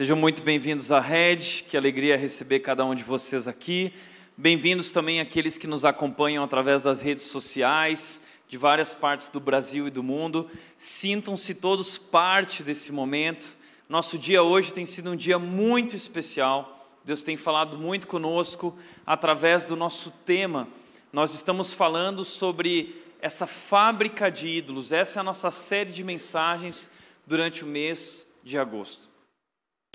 [0.00, 3.92] Sejam muito bem-vindos à Red, que alegria receber cada um de vocês aqui.
[4.34, 9.86] Bem-vindos também aqueles que nos acompanham através das redes sociais, de várias partes do Brasil
[9.86, 10.48] e do mundo.
[10.78, 13.58] Sintam-se todos parte desse momento.
[13.90, 16.98] Nosso dia hoje tem sido um dia muito especial.
[17.04, 20.66] Deus tem falado muito conosco através do nosso tema.
[21.12, 24.92] Nós estamos falando sobre essa fábrica de ídolos.
[24.92, 26.90] Essa é a nossa série de mensagens
[27.26, 29.09] durante o mês de agosto.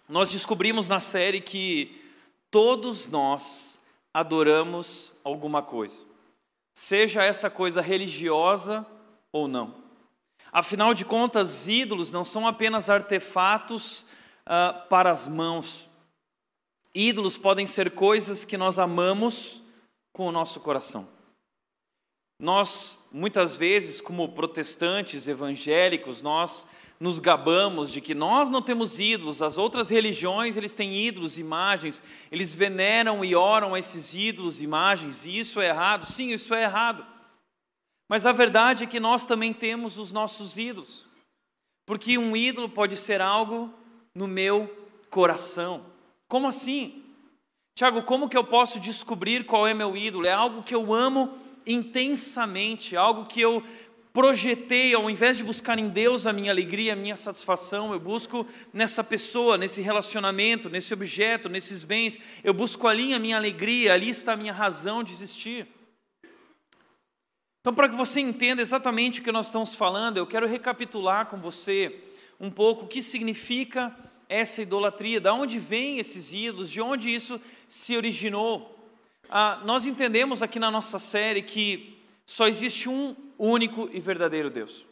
[0.07, 2.01] Nós descobrimos na série que
[2.51, 3.81] todos nós
[4.13, 6.01] adoramos alguma coisa,
[6.73, 8.85] seja essa coisa religiosa
[9.31, 9.83] ou não.
[10.51, 14.05] Afinal de contas, ídolos não são apenas artefatos
[14.45, 15.89] uh, para as mãos.
[16.93, 19.61] Ídolos podem ser coisas que nós amamos
[20.13, 21.09] com o nosso coração.
[22.39, 26.65] Nós, muitas vezes, como protestantes evangélicos, nós
[26.99, 32.01] nos gabamos de que nós não temos ídolos, as outras religiões eles têm ídolos, imagens,
[32.31, 36.05] eles veneram e oram a esses ídolos, imagens, e isso é errado.
[36.09, 37.05] Sim, isso é errado.
[38.07, 41.05] Mas a verdade é que nós também temos os nossos ídolos.
[41.85, 43.73] Porque um ídolo pode ser algo
[44.13, 44.73] no meu
[45.09, 45.85] coração.
[46.27, 47.03] Como assim?
[47.75, 50.25] Tiago, como que eu posso descobrir qual é meu ídolo?
[50.25, 53.61] É algo que eu amo intensamente, algo que eu
[54.15, 58.47] projetei, ao invés de buscar em Deus a minha alegria, a minha satisfação, eu busco
[58.71, 64.07] nessa pessoa, nesse relacionamento, nesse objeto, nesses bens, eu busco ali a minha alegria, ali
[64.07, 65.67] está a minha razão de existir.
[67.59, 71.35] Então, para que você entenda exatamente o que nós estamos falando, eu quero recapitular com
[71.35, 71.99] você
[72.39, 73.93] um pouco o que significa
[74.29, 77.37] essa idolatria, de onde vêm esses ídolos, de onde isso
[77.67, 78.79] se originou.
[79.29, 81.94] Ah, nós entendemos aqui na nossa série que
[82.25, 84.85] só existe um único e verdadeiro Deus.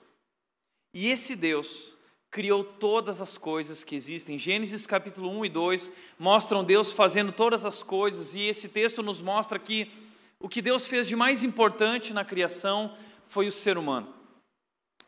[0.93, 1.93] E esse Deus
[2.29, 4.37] criou todas as coisas que existem.
[4.37, 9.21] Gênesis capítulo 1 e 2 mostram Deus fazendo todas as coisas, e esse texto nos
[9.21, 9.91] mostra que
[10.39, 14.13] o que Deus fez de mais importante na criação foi o ser humano.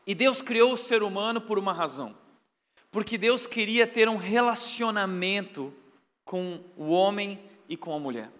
[0.06, 2.16] E Deus criou o ser humano por uma razão.
[2.90, 5.74] Porque Deus queria ter um relacionamento
[6.24, 7.38] com o homem
[7.68, 8.30] e com a mulher.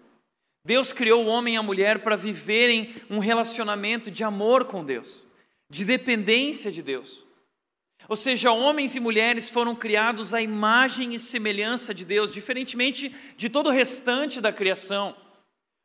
[0.66, 5.22] Deus criou o homem e a mulher para viverem um relacionamento de amor com Deus,
[5.70, 7.24] de dependência de Deus.
[8.08, 13.48] Ou seja, homens e mulheres foram criados à imagem e semelhança de Deus, diferentemente de
[13.48, 15.16] todo o restante da criação.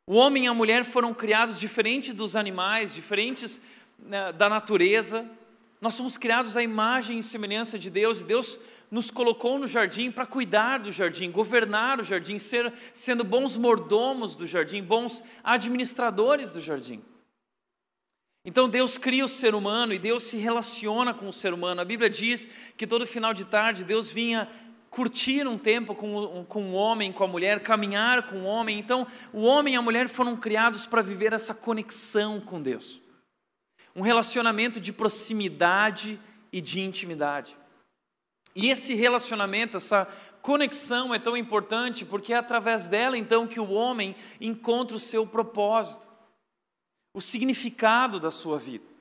[0.04, 3.60] O homem e a mulher foram criados diferentes dos animais, diferentes
[4.00, 5.24] né, da natureza.
[5.80, 8.58] Nós somos criados à imagem e semelhança de Deus, e Deus
[8.92, 14.36] nos colocou no jardim para cuidar do jardim, governar o jardim, ser, sendo bons mordomos
[14.36, 17.02] do jardim, bons administradores do jardim.
[18.44, 21.80] Então Deus cria o ser humano e Deus se relaciona com o ser humano.
[21.80, 24.46] A Bíblia diz que todo final de tarde Deus vinha
[24.90, 28.78] curtir um tempo com com o homem, com a mulher, caminhar com o homem.
[28.78, 33.00] Então, o homem e a mulher foram criados para viver essa conexão com Deus.
[33.96, 36.20] Um relacionamento de proximidade
[36.52, 37.61] e de intimidade.
[38.54, 40.06] E esse relacionamento, essa
[40.42, 45.26] conexão é tão importante porque é através dela então que o homem encontra o seu
[45.26, 46.08] propósito,
[47.14, 48.92] o significado da sua vida.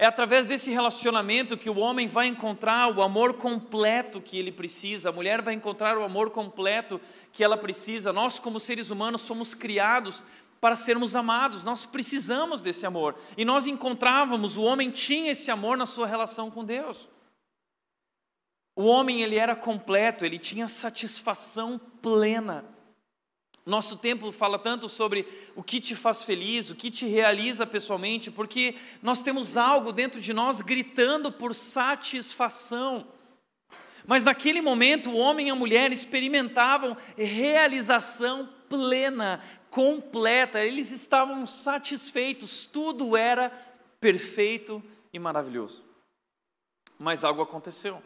[0.00, 5.08] É através desse relacionamento que o homem vai encontrar o amor completo que ele precisa,
[5.08, 7.00] a mulher vai encontrar o amor completo
[7.32, 8.12] que ela precisa.
[8.12, 10.24] Nós, como seres humanos, somos criados
[10.60, 13.16] para sermos amados, nós precisamos desse amor.
[13.36, 17.08] E nós encontrávamos, o homem tinha esse amor na sua relação com Deus.
[18.78, 22.64] O homem ele era completo, ele tinha satisfação plena.
[23.66, 25.26] Nosso tempo fala tanto sobre
[25.56, 30.20] o que te faz feliz, o que te realiza pessoalmente, porque nós temos algo dentro
[30.20, 33.08] de nós gritando por satisfação.
[34.06, 42.64] Mas naquele momento, o homem e a mulher experimentavam realização plena, completa, eles estavam satisfeitos,
[42.64, 43.50] tudo era
[44.00, 44.80] perfeito
[45.12, 45.84] e maravilhoso.
[46.96, 48.00] Mas algo aconteceu.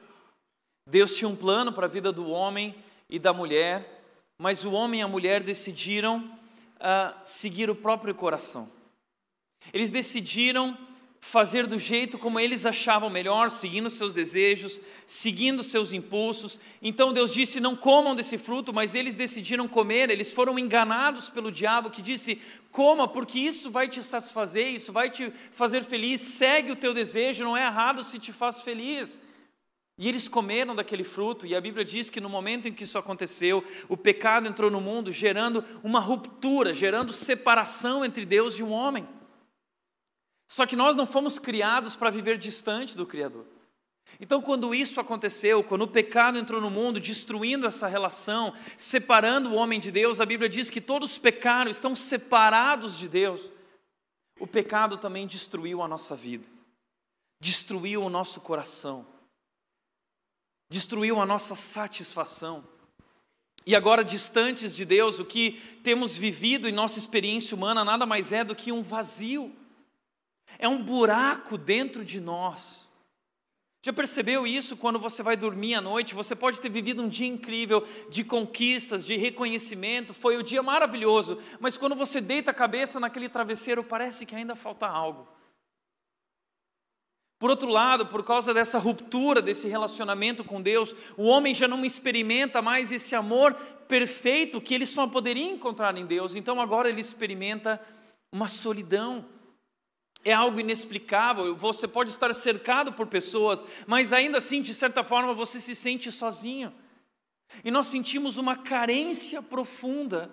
[0.87, 2.75] Deus tinha um plano para a vida do homem
[3.09, 4.05] e da mulher,
[4.39, 6.19] mas o homem e a mulher decidiram
[6.77, 8.69] uh, seguir o próprio coração.
[9.73, 10.77] Eles decidiram
[11.25, 16.59] fazer do jeito como eles achavam melhor, seguindo seus desejos, seguindo seus impulsos.
[16.83, 20.11] Então Deus disse: Não comam desse fruto, mas eles decidiram comer.
[20.11, 22.43] Eles foram enganados pelo diabo que disse:
[22.73, 26.21] Coma, porque isso vai te satisfazer, isso vai te fazer feliz.
[26.21, 29.21] Segue o teu desejo, não é errado se te faz feliz.
[29.99, 32.99] E eles comeram daquele fruto, e a Bíblia diz que no momento em que isso
[32.99, 38.71] aconteceu, o pecado entrou no mundo, gerando uma ruptura, gerando separação entre Deus e o
[38.71, 39.07] homem.
[40.49, 43.47] Só que nós não fomos criados para viver distante do Criador.
[44.21, 49.55] Então, quando isso aconteceu, quando o pecado entrou no mundo, destruindo essa relação, separando o
[49.55, 53.51] homem de Deus, a Bíblia diz que todos pecaram, estão separados de Deus.
[54.39, 56.47] O pecado também destruiu a nossa vida,
[57.41, 59.07] destruiu o nosso coração,
[60.73, 62.65] destruiu a nossa satisfação.
[63.67, 68.33] E agora, distantes de Deus, o que temos vivido em nossa experiência humana nada mais
[68.33, 69.55] é do que um vazio,
[70.59, 72.89] é um buraco dentro de nós.
[73.85, 76.15] Já percebeu isso quando você vai dormir à noite?
[76.15, 81.39] Você pode ter vivido um dia incrível de conquistas, de reconhecimento, foi um dia maravilhoso,
[81.61, 85.29] mas quando você deita a cabeça naquele travesseiro, parece que ainda falta algo.
[87.43, 91.85] Por outro lado, por causa dessa ruptura desse relacionamento com Deus, o homem já não
[91.85, 93.55] experimenta mais esse amor
[93.89, 97.85] perfeito que ele só poderia encontrar em Deus, então agora ele experimenta
[98.31, 99.27] uma solidão.
[100.25, 105.35] É algo inexplicável, você pode estar cercado por pessoas, mas ainda assim, de certa forma,
[105.35, 106.73] você se sente sozinho.
[107.65, 110.31] E nós sentimos uma carência profunda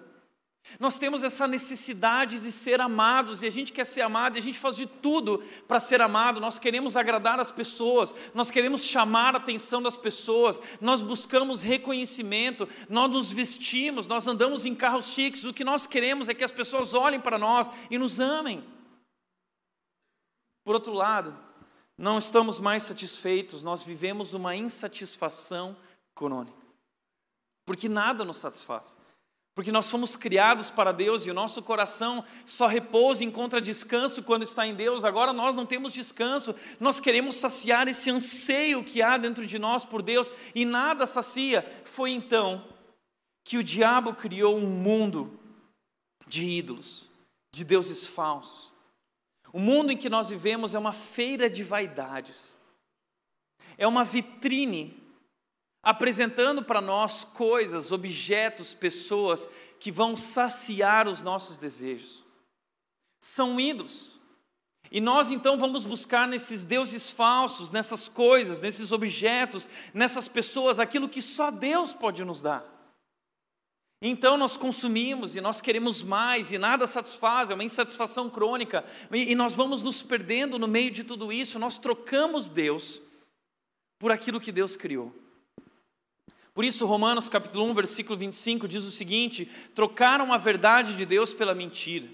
[0.79, 4.41] nós temos essa necessidade de ser amados e a gente quer ser amado e a
[4.41, 6.39] gente faz de tudo para ser amado.
[6.39, 12.67] Nós queremos agradar as pessoas, nós queremos chamar a atenção das pessoas, nós buscamos reconhecimento,
[12.87, 15.43] nós nos vestimos, nós andamos em carros chiques.
[15.43, 18.63] O que nós queremos é que as pessoas olhem para nós e nos amem.
[20.63, 21.35] Por outro lado,
[21.97, 25.75] não estamos mais satisfeitos, nós vivemos uma insatisfação
[26.13, 26.57] crônica,
[27.65, 28.97] porque nada nos satisfaz.
[29.59, 34.23] Porque nós fomos criados para Deus e o nosso coração só repousa e encontra descanso
[34.23, 35.03] quando está em Deus.
[35.03, 39.83] Agora nós não temos descanso, nós queremos saciar esse anseio que há dentro de nós
[39.83, 41.69] por Deus e nada sacia.
[41.83, 42.63] Foi então
[43.43, 45.37] que o diabo criou um mundo
[46.25, 47.09] de ídolos,
[47.51, 48.71] de deuses falsos.
[49.51, 52.55] O mundo em que nós vivemos é uma feira de vaidades,
[53.77, 54.98] é uma vitrine
[55.81, 59.49] apresentando para nós coisas, objetos, pessoas
[59.79, 62.23] que vão saciar os nossos desejos.
[63.19, 64.19] São ídolos.
[64.91, 71.07] E nós então vamos buscar nesses deuses falsos, nessas coisas, nesses objetos, nessas pessoas, aquilo
[71.07, 72.65] que só Deus pode nos dar.
[74.01, 79.35] Então nós consumimos e nós queremos mais e nada satisfaz, é uma insatisfação crônica, e
[79.35, 83.01] nós vamos nos perdendo no meio de tudo isso, nós trocamos Deus
[83.99, 85.13] por aquilo que Deus criou.
[86.59, 91.33] Por isso, Romanos capítulo 1, versículo 25 diz o seguinte: trocaram a verdade de Deus
[91.33, 92.09] pela mentira.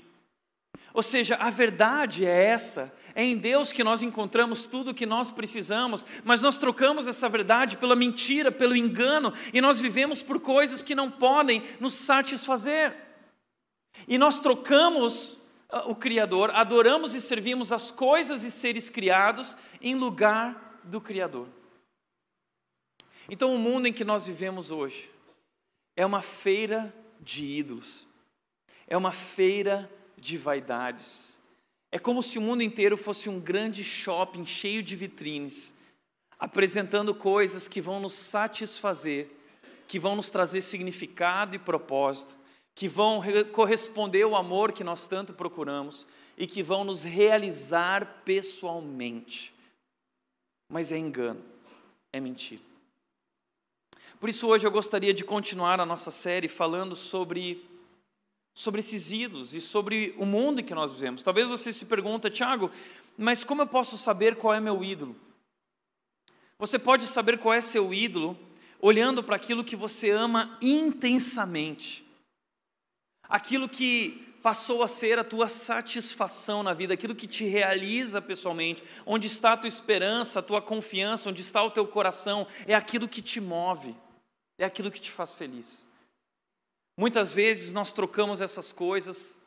[0.93, 5.07] Ou seja, a verdade é essa, é em Deus que nós encontramos tudo o que
[5.07, 10.39] nós precisamos, mas nós trocamos essa verdade pela mentira, pelo engano, e nós vivemos por
[10.39, 12.95] coisas que não podem nos satisfazer.
[14.07, 15.39] E nós trocamos
[15.71, 21.47] ah, o Criador, adoramos e servimos as coisas e seres criados em lugar do Criador.
[23.29, 25.09] Então, o mundo em que nós vivemos hoje
[25.95, 28.05] é uma feira de ídolos,
[28.87, 31.39] é uma feira de vaidades.
[31.91, 35.73] É como se o mundo inteiro fosse um grande shopping cheio de vitrines,
[36.37, 39.29] apresentando coisas que vão nos satisfazer,
[39.87, 42.37] que vão nos trazer significado e propósito,
[42.75, 43.21] que vão
[43.53, 46.05] corresponder ao amor que nós tanto procuramos
[46.37, 49.53] e que vão nos realizar pessoalmente.
[50.69, 51.43] Mas é engano,
[52.11, 52.74] é mentira.
[54.19, 57.63] Por isso hoje eu gostaria de continuar a nossa série falando sobre
[58.57, 61.21] sobre esses ídolos e sobre o mundo em que nós vivemos.
[61.21, 62.71] Talvez você se pergunta, Tiago,
[63.17, 65.13] mas como eu posso saber qual é meu ídolo?
[66.57, 68.39] Você pode saber qual é seu ídolo
[68.79, 72.05] olhando para aquilo que você ama intensamente.
[73.27, 78.81] Aquilo que passou a ser a tua satisfação na vida, aquilo que te realiza pessoalmente,
[79.05, 83.09] onde está a tua esperança, a tua confiança, onde está o teu coração, é aquilo
[83.09, 83.93] que te move
[84.57, 85.87] é aquilo que te faz feliz.
[86.97, 89.39] Muitas vezes nós trocamos essas coisas,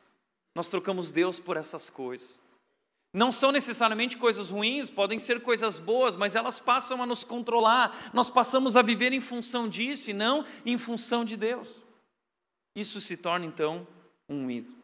[0.55, 2.39] nós trocamos Deus por essas coisas.
[3.11, 8.11] Não são necessariamente coisas ruins, podem ser coisas boas, mas elas passam a nos controlar.
[8.13, 11.81] Nós passamos a viver em função disso e não em função de Deus.
[12.75, 13.87] Isso se torna então
[14.27, 14.77] um ídolo.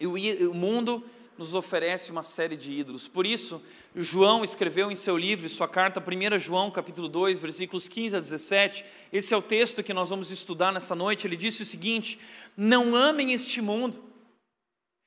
[0.00, 0.06] E
[0.46, 1.04] o mundo
[1.38, 3.06] nos oferece uma série de ídolos.
[3.06, 3.62] Por isso,
[3.94, 8.84] João escreveu em seu livro, sua carta, 1 João, capítulo 2, versículos 15 a 17.
[9.12, 11.26] Esse é o texto que nós vamos estudar nessa noite.
[11.28, 12.18] Ele disse o seguinte:
[12.56, 14.02] Não amem este mundo,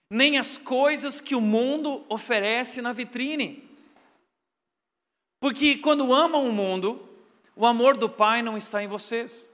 [0.10, 3.70] nem as coisas que o mundo oferece na vitrine.
[5.42, 7.10] Porque quando amam o mundo,
[7.56, 9.46] o amor do Pai não está em vocês.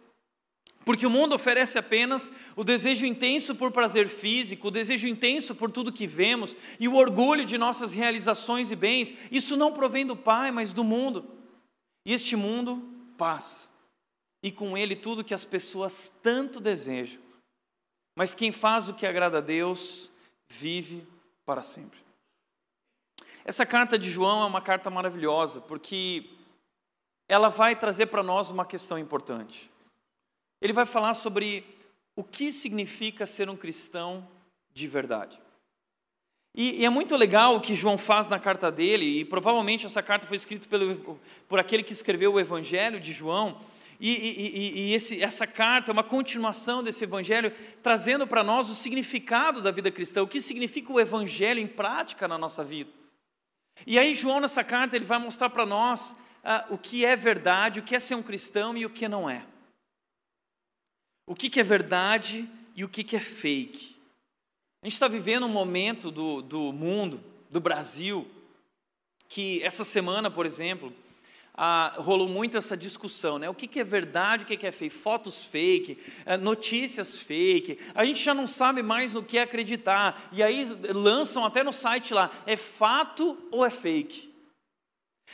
[0.88, 5.70] Porque o mundo oferece apenas o desejo intenso por prazer físico, o desejo intenso por
[5.70, 9.14] tudo que vemos e o orgulho de nossas realizações e bens.
[9.30, 11.30] Isso não provém do Pai, mas do mundo.
[12.06, 12.82] E este mundo
[13.18, 13.68] passa,
[14.42, 17.22] e com ele tudo que as pessoas tanto desejam.
[18.16, 20.10] Mas quem faz o que agrada a Deus
[20.48, 21.06] vive
[21.46, 22.00] para sempre.
[23.44, 26.30] Essa carta de João é uma carta maravilhosa, porque
[27.28, 29.70] ela vai trazer para nós uma questão importante.
[30.62, 31.64] Ele vai falar sobre
[32.16, 34.28] o que significa ser um cristão
[34.74, 35.40] de verdade.
[36.54, 40.02] E, e, é muito legal o que João faz na carta dele, e provavelmente essa
[40.02, 43.60] carta foi escrita pelo, por aquele que escreveu o Evangelho de João.
[44.00, 48.76] E, e, e esse, essa carta é uma continuação desse Evangelho, trazendo para nós o
[48.76, 52.90] significado da vida cristã, o que significa o Evangelho em prática na nossa vida.
[53.86, 57.80] E aí, João, nessa carta, ele vai mostrar para nós ah, o que é verdade,
[57.80, 59.46] o que é ser um cristão e o que não é.
[61.28, 63.96] O que, que é verdade e o que, que é fake.
[64.82, 68.26] A gente está vivendo um momento do, do mundo, do Brasil,
[69.28, 70.94] que essa semana, por exemplo,
[71.54, 73.50] ah, rolou muito essa discussão, né?
[73.50, 74.96] O que, que é verdade, o que, que é fake?
[74.96, 77.80] Fotos fake, eh, notícias fake.
[77.94, 80.30] A gente já não sabe mais no que acreditar.
[80.32, 84.32] E aí lançam até no site lá: é fato ou é fake?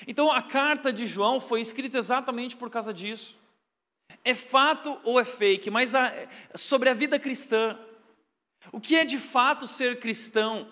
[0.08, 3.43] Então a carta de João foi escrita exatamente por causa disso.
[4.24, 5.70] É fato ou é fake?
[5.70, 6.12] Mas a,
[6.56, 7.78] sobre a vida cristã,
[8.72, 10.68] o que é de fato ser cristão?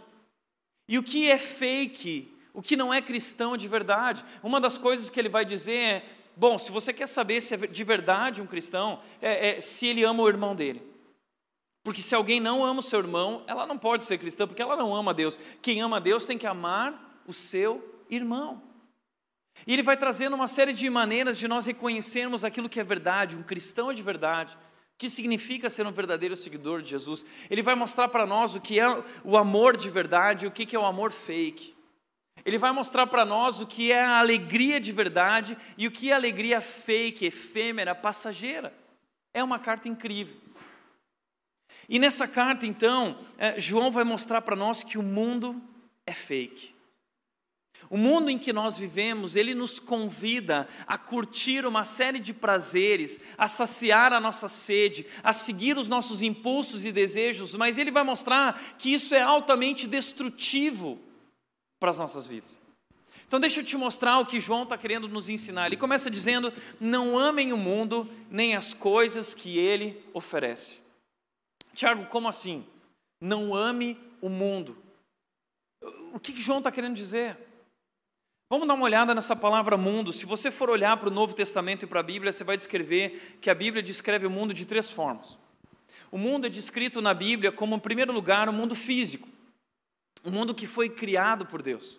[0.88, 2.34] E o que é fake?
[2.54, 4.24] O que não é cristão de verdade?
[4.44, 6.06] Uma das coisas que ele vai dizer é:
[6.36, 10.04] bom, se você quer saber se é de verdade um cristão, é, é se ele
[10.04, 10.82] ama o irmão dele.
[11.84, 14.76] Porque se alguém não ama o seu irmão, ela não pode ser cristã, porque ela
[14.76, 15.40] não ama Deus.
[15.62, 18.62] Quem ama Deus tem que amar o seu irmão.
[19.66, 23.38] E ele vai trazendo uma série de maneiras de nós reconhecermos aquilo que é verdade,
[23.38, 27.26] um cristão de verdade, o que significa ser um verdadeiro seguidor de Jesus.
[27.50, 30.76] Ele vai mostrar para nós o que é o amor de verdade e o que
[30.76, 31.76] é o amor fake.
[32.44, 36.10] Ele vai mostrar para nós o que é a alegria de verdade e o que
[36.10, 38.74] é a alegria fake, efêmera, passageira.
[39.34, 40.36] É uma carta incrível.
[41.88, 45.62] E nessa carta, então, é, João vai mostrar para nós que o mundo
[46.06, 46.74] é fake.
[47.92, 53.20] O mundo em que nós vivemos, ele nos convida a curtir uma série de prazeres,
[53.38, 58.04] a saciar a nossa sede, a seguir os nossos impulsos e desejos, mas ele vai
[58.04, 61.02] mostrar que isso é altamente destrutivo
[61.82, 62.50] para as nossas vidas.
[63.28, 65.66] Então, deixa eu te mostrar o que João está querendo nos ensinar.
[65.66, 70.80] Ele começa dizendo: Não amem o mundo, nem as coisas que ele oferece.
[71.74, 72.66] Tiago, como assim?
[73.20, 74.78] Não ame o mundo.
[76.14, 77.51] O que, que João está querendo dizer?
[78.52, 80.12] Vamos dar uma olhada nessa palavra mundo.
[80.12, 83.38] Se você for olhar para o Novo Testamento e para a Bíblia, você vai descrever
[83.40, 85.38] que a Bíblia descreve o mundo de três formas.
[86.12, 89.26] O mundo é descrito na Bíblia como, em primeiro lugar, o um mundo físico,
[90.26, 91.98] um mundo que foi criado por Deus.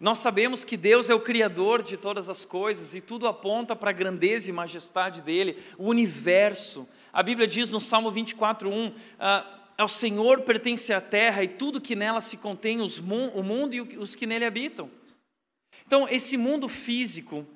[0.00, 3.90] Nós sabemos que Deus é o Criador de todas as coisas e tudo aponta para
[3.90, 6.88] a grandeza e majestade dele, o universo.
[7.12, 9.44] A Bíblia diz no Salmo 24:1, ah,
[9.76, 13.82] ao Senhor pertence a terra e tudo que nela se contém, os, o mundo e
[13.98, 14.88] os que nele habitam.
[15.86, 17.46] Então, esse mundo físico,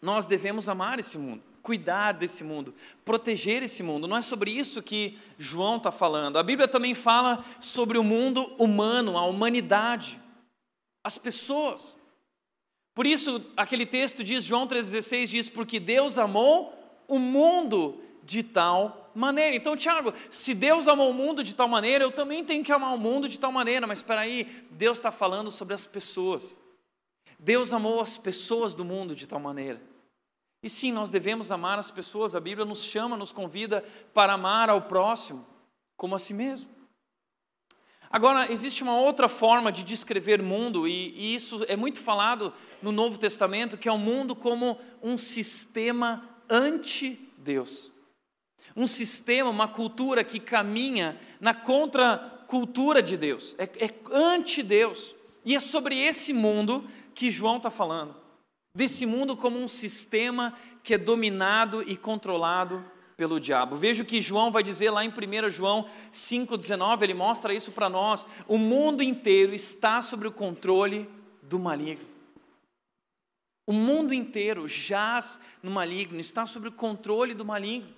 [0.00, 4.08] nós devemos amar esse mundo, cuidar desse mundo, proteger esse mundo.
[4.08, 6.38] Não é sobre isso que João está falando.
[6.38, 10.20] A Bíblia também fala sobre o mundo humano, a humanidade,
[11.04, 11.96] as pessoas.
[12.94, 16.74] Por isso, aquele texto diz, João 3,16 diz: Porque Deus amou
[17.08, 19.56] o mundo de tal maneira.
[19.56, 22.94] Então, Tiago, se Deus amou o mundo de tal maneira, eu também tenho que amar
[22.94, 23.86] o mundo de tal maneira.
[23.86, 26.58] Mas espera aí, Deus está falando sobre as pessoas.
[27.42, 29.82] Deus amou as pessoas do mundo de tal maneira.
[30.62, 33.82] E sim, nós devemos amar as pessoas, a Bíblia nos chama, nos convida
[34.14, 35.44] para amar ao próximo
[35.96, 36.70] como a si mesmo.
[38.08, 42.92] Agora, existe uma outra forma de descrever mundo, e, e isso é muito falado no
[42.92, 47.90] Novo Testamento, que é o mundo como um sistema anti-Deus.
[48.76, 55.16] Um sistema, uma cultura que caminha na contracultura de Deus, é, é anti-Deus.
[55.44, 58.14] E é sobre esse mundo que João está falando.
[58.76, 62.84] Desse mundo como um sistema que é dominado e controlado
[63.16, 63.76] pelo diabo.
[63.76, 67.88] Veja o que João vai dizer lá em 1 João 5,19, ele mostra isso para
[67.88, 68.26] nós.
[68.48, 71.08] O mundo inteiro está sob o controle
[71.42, 72.06] do maligno.
[73.66, 77.94] O mundo inteiro jaz no maligno, está sob o controle do maligno.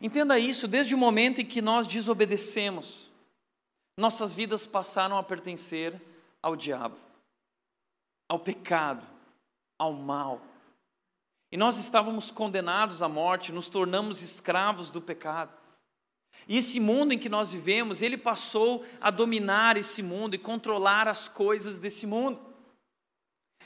[0.00, 3.10] Entenda isso, desde o momento em que nós desobedecemos,
[3.98, 6.00] nossas vidas passaram a pertencer
[6.42, 6.96] ao diabo,
[8.28, 9.06] ao pecado,
[9.78, 10.42] ao mal.
[11.50, 15.52] E nós estávamos condenados à morte, nos tornamos escravos do pecado.
[16.46, 21.08] E esse mundo em que nós vivemos, ele passou a dominar esse mundo e controlar
[21.08, 22.38] as coisas desse mundo.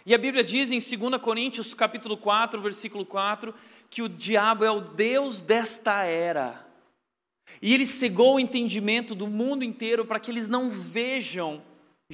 [0.06, 3.54] E a Bíblia diz em 2 Coríntios, capítulo 4, versículo 4,
[3.88, 6.66] que o diabo é o Deus desta era.
[7.60, 11.62] E ele cegou o entendimento do mundo inteiro para que eles não vejam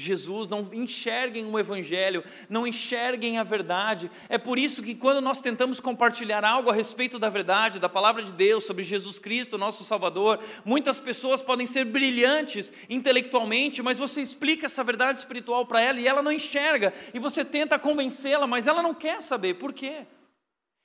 [0.01, 4.11] Jesus, não enxerguem o Evangelho, não enxerguem a verdade.
[4.29, 8.23] É por isso que quando nós tentamos compartilhar algo a respeito da verdade, da palavra
[8.23, 14.21] de Deus, sobre Jesus Cristo, nosso Salvador, muitas pessoas podem ser brilhantes intelectualmente, mas você
[14.21, 18.67] explica essa verdade espiritual para ela e ela não enxerga, e você tenta convencê-la, mas
[18.67, 19.55] ela não quer saber.
[19.55, 20.07] Por quê?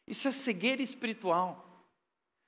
[0.08, 1.73] Isso é cegueira espiritual.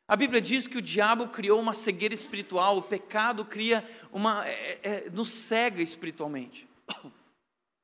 [0.07, 4.47] A Bíblia diz que o diabo criou uma cegueira espiritual, o pecado cria uma.
[4.47, 6.67] É, é, nos cega espiritualmente.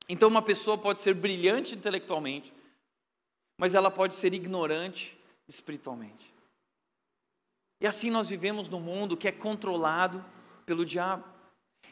[0.09, 2.51] Então, uma pessoa pode ser brilhante intelectualmente,
[3.57, 6.33] mas ela pode ser ignorante espiritualmente.
[7.79, 10.25] E assim nós vivemos num mundo que é controlado
[10.65, 11.23] pelo diabo.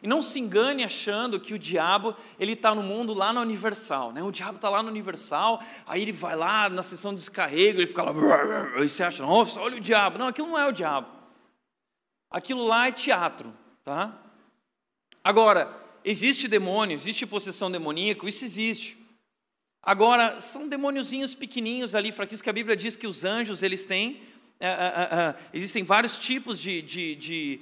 [0.02, 4.12] E não se engane achando que o diabo ele está no mundo lá na Universal,
[4.12, 4.24] né?
[4.24, 7.88] O diabo está lá no Universal, aí ele vai lá na sessão de descarrego, ele
[7.88, 8.12] fica lá,
[8.82, 10.18] e você acha, nossa, olha o diabo.
[10.18, 11.08] Não, aquilo não é o diabo.
[12.32, 13.54] Aquilo lá é teatro,
[13.84, 14.18] tá?
[15.24, 15.70] Agora,
[16.04, 18.98] existe demônio, existe possessão demoníaca, isso existe.
[19.82, 24.22] Agora, são demôniozinhos pequenininhos ali, fraquinhos, que a Bíblia diz que os anjos, eles têm,
[24.60, 27.62] é, é, é, existem vários tipos de, de, de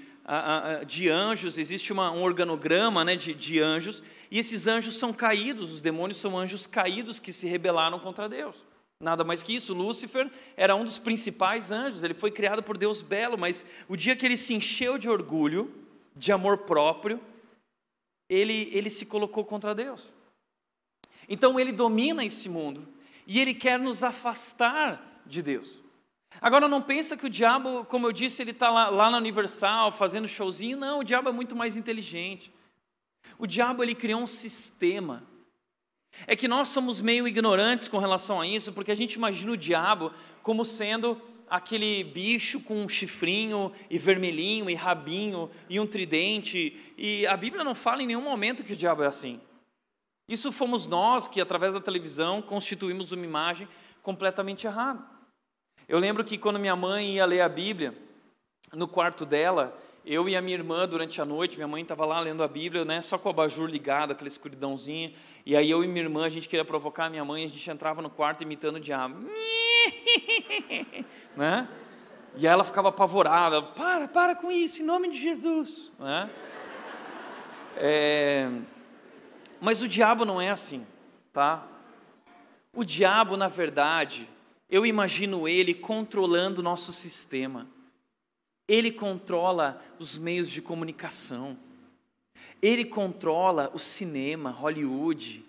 [0.86, 5.72] de anjos, existe uma, um organograma né, de, de anjos, e esses anjos são caídos,
[5.72, 8.66] os demônios são anjos caídos que se rebelaram contra Deus.
[9.02, 9.74] Nada mais que isso.
[9.74, 14.16] Lúcifer era um dos principais anjos, ele foi criado por Deus belo, mas o dia
[14.16, 15.74] que ele se encheu de orgulho,
[16.16, 17.22] de amor próprio,
[18.30, 20.12] ele, ele se colocou contra Deus.
[21.30, 22.88] Então ele domina esse mundo
[23.26, 25.87] e ele quer nos afastar de Deus.
[26.42, 29.92] Agora não pensa que o diabo, como eu disse, ele está lá, lá na Universal
[29.92, 30.78] fazendo showzinho.
[30.78, 32.52] Não, o diabo é muito mais inteligente.
[33.38, 35.24] O diabo ele criou um sistema.
[36.26, 39.58] É que nós somos meio ignorantes com relação a isso, porque a gente imagina o
[39.58, 46.94] diabo como sendo aquele bicho com um chifrinho e vermelhinho e rabinho e um tridente.
[46.98, 49.40] E a Bíblia não fala em nenhum momento que o diabo é assim.
[50.28, 53.68] Isso fomos nós que, através da televisão, constituímos uma imagem
[54.02, 55.17] completamente errada.
[55.88, 57.94] Eu lembro que quando minha mãe ia ler a Bíblia,
[58.74, 59.74] no quarto dela,
[60.06, 62.84] eu e a minha irmã, durante a noite, minha mãe estava lá lendo a Bíblia,
[62.84, 65.14] né, só com o abajur ligado, aquela escuridãozinha,
[65.46, 67.72] e aí eu e minha irmã, a gente queria provocar a minha mãe, a gente
[67.72, 69.16] entrava no quarto imitando o diabo.
[71.38, 71.70] né?
[72.36, 75.90] E ela ficava apavorada, para, para com isso, em nome de Jesus.
[75.98, 76.30] Né?
[77.78, 78.50] É...
[79.62, 80.86] Mas o diabo não é assim,
[81.32, 81.66] tá?
[82.74, 84.28] O diabo, na verdade,
[84.70, 87.68] eu imagino ele controlando o nosso sistema.
[88.68, 91.58] Ele controla os meios de comunicação.
[92.62, 95.44] Ele controla o cinema, Hollywood.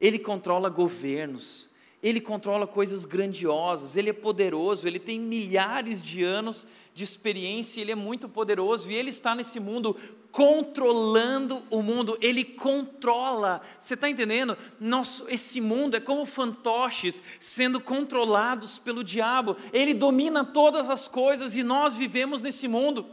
[0.00, 1.68] Ele controla governos.
[2.02, 3.96] Ele controla coisas grandiosas.
[3.96, 4.86] Ele é poderoso.
[4.86, 7.80] Ele tem milhares de anos de experiência.
[7.80, 9.96] Ele é muito poderoso e ele está nesse mundo
[10.32, 13.60] controlando o mundo, ele controla.
[13.78, 14.56] Você está entendendo?
[14.80, 19.56] Nosso, esse mundo é como fantoches sendo controlados pelo diabo.
[19.72, 23.06] Ele domina todas as coisas e nós vivemos nesse mundo.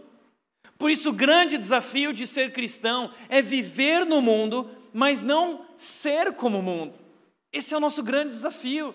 [0.77, 6.33] Por isso, o grande desafio de ser cristão é viver no mundo, mas não ser
[6.33, 6.95] como o mundo.
[7.51, 8.93] Esse é o nosso grande desafio.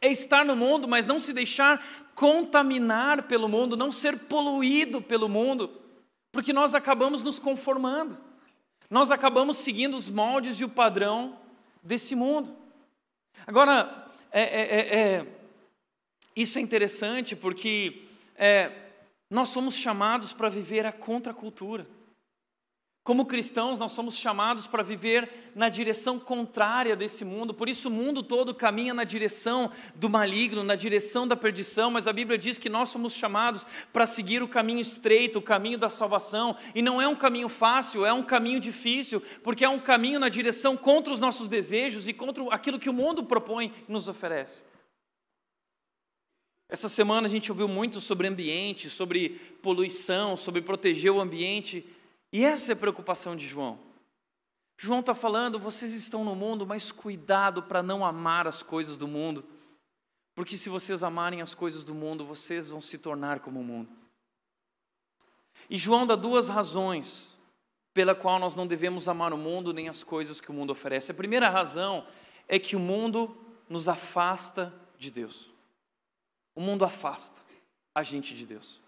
[0.00, 5.28] É estar no mundo, mas não se deixar contaminar pelo mundo, não ser poluído pelo
[5.28, 5.70] mundo.
[6.32, 8.18] Porque nós acabamos nos conformando,
[8.90, 11.38] nós acabamos seguindo os moldes e o padrão
[11.82, 12.56] desse mundo.
[13.46, 15.26] Agora, é, é, é, é
[16.34, 18.02] isso é interessante porque
[18.36, 18.72] é,
[19.28, 21.86] nós somos chamados para viver a contracultura.
[23.04, 27.90] Como cristãos, nós somos chamados para viver na direção contrária desse mundo, por isso o
[27.90, 32.58] mundo todo caminha na direção do maligno, na direção da perdição, mas a Bíblia diz
[32.58, 37.02] que nós somos chamados para seguir o caminho estreito, o caminho da salvação, e não
[37.02, 41.12] é um caminho fácil, é um caminho difícil, porque é um caminho na direção contra
[41.12, 44.62] os nossos desejos e contra aquilo que o mundo propõe e nos oferece.
[46.68, 51.84] Essa semana a gente ouviu muito sobre ambiente, sobre poluição, sobre proteger o ambiente.
[52.32, 53.78] E essa é a preocupação de João.
[54.76, 59.06] João está falando: vocês estão no mundo, mas cuidado para não amar as coisas do
[59.06, 59.44] mundo,
[60.34, 63.90] porque se vocês amarem as coisas do mundo, vocês vão se tornar como o mundo.
[65.68, 67.38] E João dá duas razões
[67.94, 71.12] pela qual nós não devemos amar o mundo nem as coisas que o mundo oferece.
[71.12, 72.06] A primeira razão
[72.48, 73.36] é que o mundo
[73.68, 75.50] nos afasta de Deus.
[76.54, 77.40] O mundo afasta
[77.94, 78.81] a gente de Deus.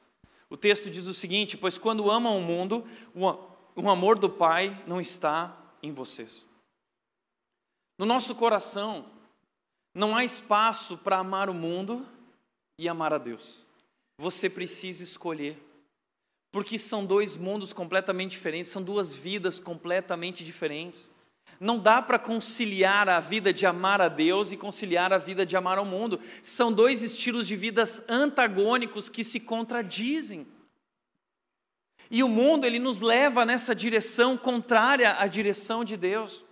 [0.50, 5.00] O texto diz o seguinte: Pois quando amam o mundo, o amor do Pai não
[5.00, 6.44] está em vocês.
[7.98, 9.06] No nosso coração,
[9.94, 12.04] Não há espaço para amar o mundo
[12.76, 13.64] e amar a Deus.
[14.18, 15.56] Você precisa escolher.
[16.50, 21.10] Porque são dois mundos completamente diferentes, são duas vidas completamente diferentes.
[21.60, 25.56] Não dá para conciliar a vida de amar a Deus e conciliar a vida de
[25.56, 26.20] amar ao mundo.
[26.42, 30.46] São dois estilos de vidas antagônicos que se contradizem.
[32.10, 36.44] E o mundo ele nos leva nessa direção contrária à direção de Deus.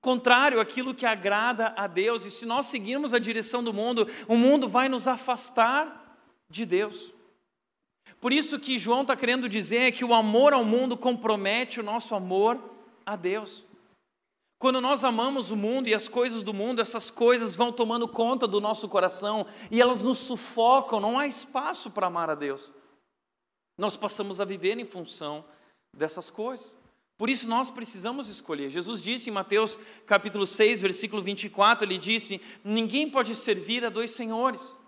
[0.00, 4.36] Contrário àquilo que agrada a Deus, e se nós seguirmos a direção do mundo, o
[4.36, 7.12] mundo vai nos afastar de Deus.
[8.20, 12.14] Por isso que João está querendo dizer que o amor ao mundo compromete o nosso
[12.14, 12.60] amor
[13.06, 13.64] a Deus.
[14.62, 18.46] Quando nós amamos o mundo e as coisas do mundo, essas coisas vão tomando conta
[18.46, 22.70] do nosso coração e elas nos sufocam, não há espaço para amar a Deus.
[23.76, 25.44] Nós passamos a viver em função
[25.92, 26.76] dessas coisas.
[27.18, 28.70] Por isso nós precisamos escolher.
[28.70, 34.12] Jesus disse em Mateus capítulo 6, versículo 24, ele disse: "Ninguém pode servir a dois
[34.12, 34.78] senhores,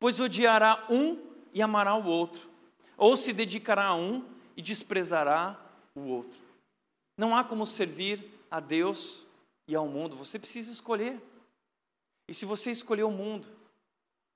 [0.00, 1.18] pois odiará um
[1.52, 2.48] e amará o outro,
[2.96, 4.24] ou se dedicará a um
[4.56, 5.60] e desprezará
[5.94, 6.40] o outro."
[7.18, 9.26] Não há como servir a Deus
[9.66, 11.20] e ao mundo, você precisa escolher.
[12.28, 13.48] E se você escolher o mundo,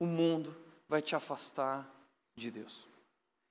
[0.00, 0.57] o mundo
[0.88, 1.88] vai te afastar
[2.37, 2.85] de Deus.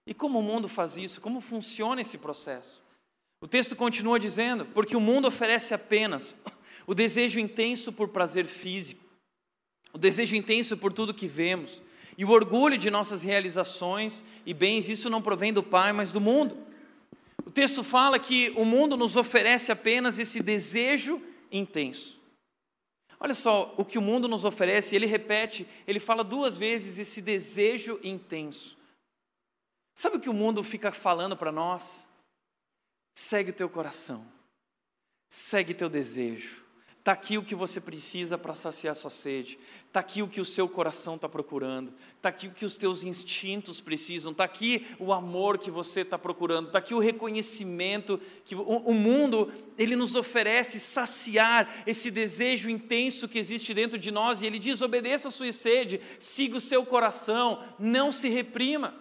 [0.05, 1.21] E como o mundo faz isso?
[1.21, 2.83] Como funciona esse processo?
[3.39, 6.35] O texto continua dizendo: porque o mundo oferece apenas
[6.85, 9.01] o desejo intenso por prazer físico,
[9.93, 11.81] o desejo intenso por tudo que vemos,
[12.17, 16.19] e o orgulho de nossas realizações e bens, isso não provém do Pai, mas do
[16.19, 16.66] mundo.
[17.45, 21.21] O texto fala que o mundo nos oferece apenas esse desejo
[21.51, 22.17] intenso.
[23.19, 27.21] Olha só, o que o mundo nos oferece, ele repete, ele fala duas vezes esse
[27.21, 28.77] desejo intenso.
[29.95, 32.05] Sabe o que o mundo fica falando para nós?
[33.15, 34.23] Segue o teu coração,
[35.27, 36.63] segue teu desejo,
[37.07, 39.57] Está aqui o que você precisa para saciar sua sede.
[39.87, 41.93] Está aqui o que o seu coração está procurando.
[42.17, 44.33] Está aqui o que os teus instintos precisam.
[44.33, 46.67] Está aqui o amor que você está procurando.
[46.67, 53.25] Está aqui o reconhecimento que o, o mundo ele nos oferece saciar esse desejo intenso
[53.29, 54.41] que existe dentro de nós.
[54.41, 58.93] E ele diz: obedeça a sua sede, siga o seu coração, não se reprima.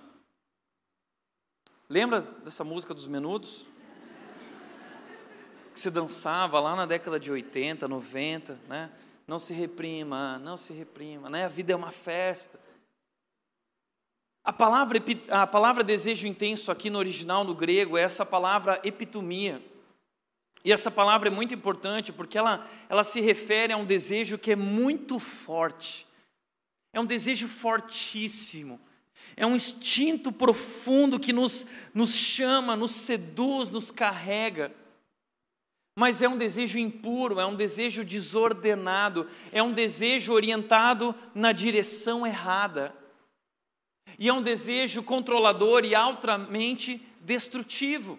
[1.89, 3.67] Lembra dessa música dos Menudos?
[5.77, 8.91] Que se dançava lá na década de 80, 90, né?
[9.29, 11.45] Não se reprima, não se reprima, né?
[11.45, 12.59] A vida é uma festa.
[14.43, 19.63] A palavra, a palavra desejo intenso aqui no original, no grego, é essa palavra epitomia.
[20.65, 24.53] E essa palavra é muito importante porque ela, ela se refere a um desejo que
[24.53, 26.07] é muito forte.
[26.91, 28.81] É um desejo fortíssimo.
[29.37, 34.73] É um instinto profundo que nos, nos chama, nos seduz, nos carrega.
[35.99, 42.27] Mas é um desejo impuro, é um desejo desordenado, é um desejo orientado na direção
[42.27, 42.95] errada.
[44.19, 48.19] E é um desejo controlador e altamente destrutivo.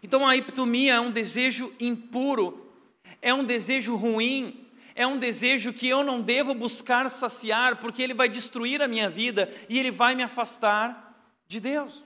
[0.00, 2.72] Então a epitomia é um desejo impuro,
[3.20, 8.14] é um desejo ruim, é um desejo que eu não devo buscar saciar, porque ele
[8.14, 11.12] vai destruir a minha vida e ele vai me afastar
[11.48, 12.04] de Deus.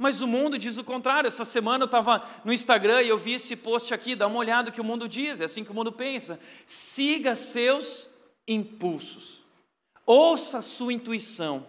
[0.00, 1.26] Mas o mundo diz o contrário.
[1.26, 4.70] Essa semana eu estava no Instagram e eu vi esse post aqui, dá uma olhada
[4.70, 6.38] o que o mundo diz, é assim que o mundo pensa.
[6.64, 8.08] Siga seus
[8.46, 9.44] impulsos,
[10.06, 11.66] ouça a sua intuição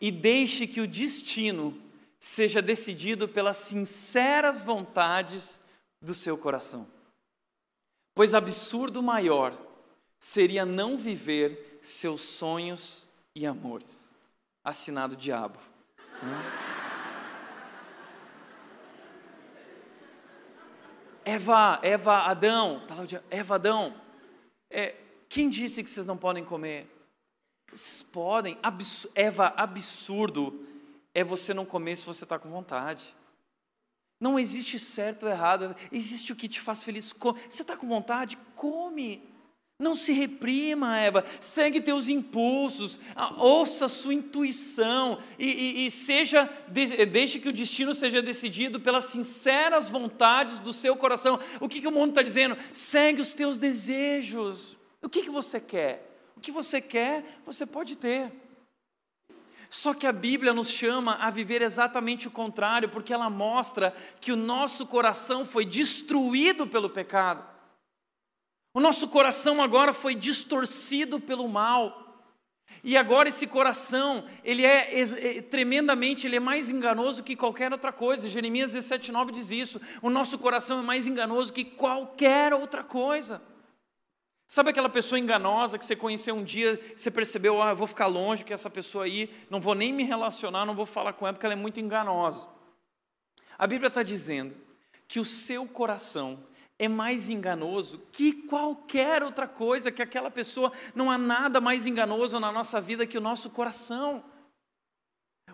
[0.00, 1.76] e deixe que o destino
[2.20, 5.58] seja decidido pelas sinceras vontades
[6.00, 6.86] do seu coração.
[8.14, 9.56] Pois absurdo maior
[10.18, 14.12] seria não viver seus sonhos e amores.
[14.64, 15.58] Assinado diabo.
[16.22, 16.75] Hum?
[21.28, 22.94] Eva, Eva, Adão, tá
[23.28, 24.00] Eva, Adão,
[24.70, 24.94] é,
[25.28, 26.88] quem disse que vocês não podem comer?
[27.68, 30.64] Vocês podem, abs, Eva, absurdo
[31.12, 33.12] é você não comer se você está com vontade.
[34.20, 37.12] Não existe certo ou errado, existe o que te faz feliz.
[37.12, 38.38] Você está com vontade?
[38.54, 39.28] Come.
[39.78, 42.98] Não se reprima, Eva, segue teus impulsos,
[43.36, 46.50] ouça sua intuição e, e, e, seja,
[47.12, 51.38] deixe que o destino seja decidido pelas sinceras vontades do seu coração.
[51.60, 52.56] O que, que o mundo está dizendo?
[52.72, 54.78] Segue os teus desejos.
[55.02, 56.10] O que, que você quer?
[56.34, 58.32] O que você quer, você pode ter.
[59.68, 64.32] Só que a Bíblia nos chama a viver exatamente o contrário, porque ela mostra que
[64.32, 67.55] o nosso coração foi destruído pelo pecado.
[68.76, 72.28] O nosso coração agora foi distorcido pelo mal.
[72.84, 77.90] E agora esse coração, ele é, é, tremendamente, ele é mais enganoso que qualquer outra
[77.90, 78.28] coisa.
[78.28, 79.80] Jeremias 17:9 diz isso.
[80.02, 83.40] O nosso coração é mais enganoso que qualquer outra coisa.
[84.46, 88.08] Sabe aquela pessoa enganosa que você conheceu um dia, você percebeu, ah, eu vou ficar
[88.08, 91.32] longe que essa pessoa aí, não vou nem me relacionar, não vou falar com ela
[91.32, 92.46] porque ela é muito enganosa.
[93.56, 94.54] A Bíblia está dizendo
[95.08, 96.44] que o seu coração
[96.78, 102.38] é mais enganoso que qualquer outra coisa, que aquela pessoa, não há nada mais enganoso
[102.38, 104.22] na nossa vida que o nosso coração.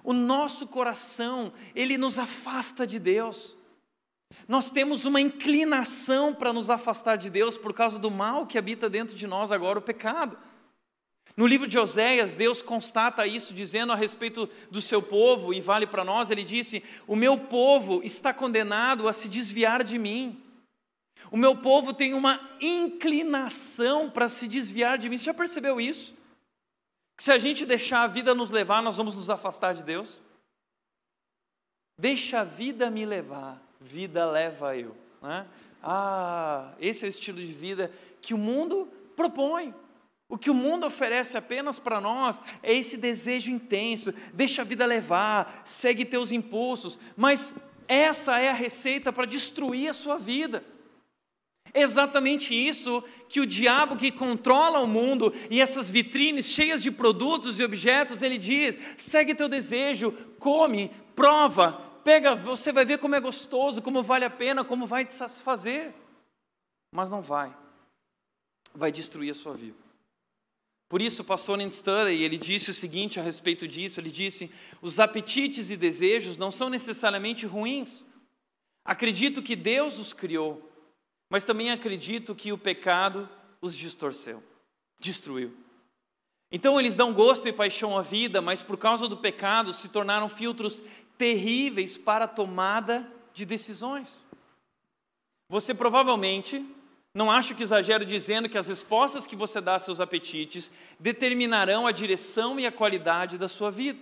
[0.03, 3.57] O nosso coração, ele nos afasta de Deus.
[4.49, 8.91] Nós temos uma inclinação para nos afastar de Deus por causa do mal que habita
[8.91, 10.37] dentro de nós agora, o pecado.
[11.37, 15.87] No livro de Oséias, Deus constata isso dizendo a respeito do seu povo, e vale
[15.87, 20.43] para nós, ele disse: O meu povo está condenado a se desviar de mim.
[21.31, 25.17] O meu povo tem uma inclinação para se desviar de mim.
[25.17, 26.15] Você já percebeu isso?
[27.17, 30.21] Que se a gente deixar a vida nos levar, nós vamos nos afastar de Deus?
[31.99, 34.97] Deixa a vida me levar, vida leva eu.
[35.23, 35.47] Né?
[35.83, 39.75] Ah, esse é o estilo de vida que o mundo propõe.
[40.29, 44.87] O que o mundo oferece apenas para nós é esse desejo intenso, deixa a vida
[44.87, 47.55] levar, segue teus impulsos, mas
[47.87, 50.65] essa é a receita para destruir a sua vida.
[51.75, 57.59] Exatamente isso que o diabo que controla o mundo e essas vitrines cheias de produtos
[57.59, 61.73] e objetos, ele diz: segue teu desejo, come, prova,
[62.05, 65.95] pega, você vai ver como é gostoso, como vale a pena, como vai te satisfazer.
[66.95, 67.57] Mas não vai.
[68.75, 69.79] Vai destruir a sua vida.
[70.91, 74.51] Por isso, o pastor Stanley, ele disse o seguinte a respeito disso, ele disse:
[74.83, 78.05] "Os apetites e desejos não são necessariamente ruins.
[78.85, 80.72] Acredito que Deus os criou,
[81.33, 83.27] mas também acredito que o pecado
[83.59, 84.43] os distorceu,
[85.01, 85.57] destruiu.
[86.51, 90.29] Então eles dão gosto e paixão à vida, mas por causa do pecado se tornaram
[90.29, 90.83] filtros
[91.17, 94.21] terríveis para a tomada de decisões.
[95.49, 96.63] Você provavelmente
[97.15, 101.87] não acho que exagero dizendo que as respostas que você dá a seus apetites determinarão
[101.87, 103.99] a direção e a qualidade da sua vida.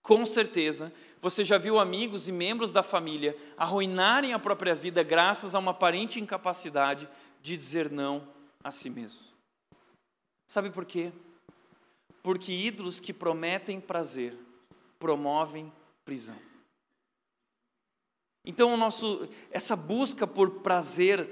[0.00, 5.54] Com certeza, você já viu amigos e membros da família arruinarem a própria vida graças
[5.54, 7.08] a uma aparente incapacidade
[7.42, 8.26] de dizer não
[8.64, 9.34] a si mesmos.
[10.46, 11.12] Sabe por quê?
[12.22, 14.36] Porque ídolos que prometem prazer
[14.98, 15.72] promovem
[16.04, 16.36] prisão.
[18.44, 21.28] Então, nosso, essa busca por prazer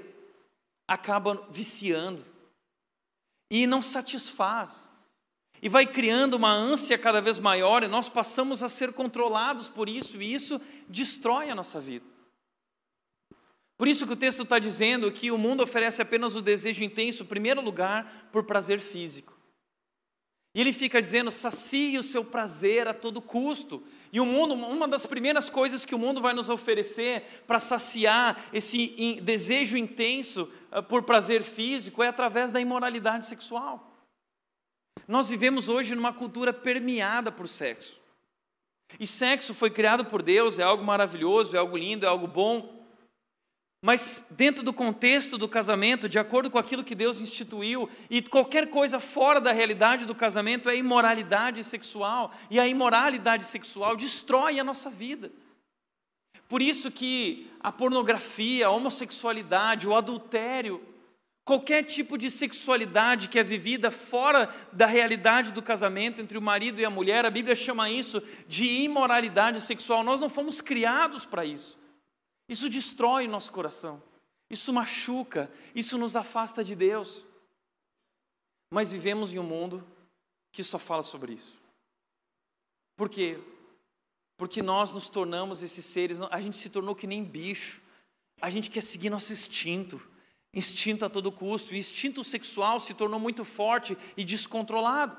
[0.87, 2.23] acaba viciando
[3.49, 4.88] e não satisfaz.
[5.61, 9.89] E vai criando uma ânsia cada vez maior, e nós passamos a ser controlados por
[9.89, 12.05] isso, e isso destrói a nossa vida.
[13.77, 17.23] Por isso que o texto está dizendo que o mundo oferece apenas o desejo intenso,
[17.23, 19.39] em primeiro lugar, por prazer físico.
[20.53, 23.81] E ele fica dizendo: sacie o seu prazer a todo custo.
[24.11, 28.49] E o mundo, uma das primeiras coisas que o mundo vai nos oferecer para saciar
[28.51, 33.88] esse desejo intenso ah, por prazer físico é através da imoralidade sexual.
[35.07, 37.99] Nós vivemos hoje numa cultura permeada por sexo.
[38.99, 42.79] E sexo foi criado por Deus, é algo maravilhoso, é algo lindo, é algo bom.
[43.81, 48.69] Mas dentro do contexto do casamento, de acordo com aquilo que Deus instituiu, e qualquer
[48.69, 54.63] coisa fora da realidade do casamento é imoralidade sexual, e a imoralidade sexual destrói a
[54.63, 55.31] nossa vida.
[56.49, 60.81] Por isso que a pornografia, a homossexualidade, o adultério,
[61.49, 66.79] qualquer tipo de sexualidade que é vivida fora da realidade do casamento entre o marido
[66.79, 70.03] e a mulher, a Bíblia chama isso de imoralidade sexual.
[70.03, 71.75] Nós não fomos criados para isso.
[72.47, 73.99] Isso destrói o nosso coração,
[74.47, 77.25] isso machuca, isso nos afasta de Deus.
[78.71, 79.83] Mas vivemos em um mundo
[80.51, 81.57] que só fala sobre isso.
[82.95, 83.39] Por quê?
[84.37, 87.81] Porque nós nos tornamos esses seres, a gente se tornou que nem bicho,
[88.39, 89.99] a gente quer seguir nosso instinto,
[90.53, 95.15] instinto a todo custo, o instinto sexual se tornou muito forte e descontrolado.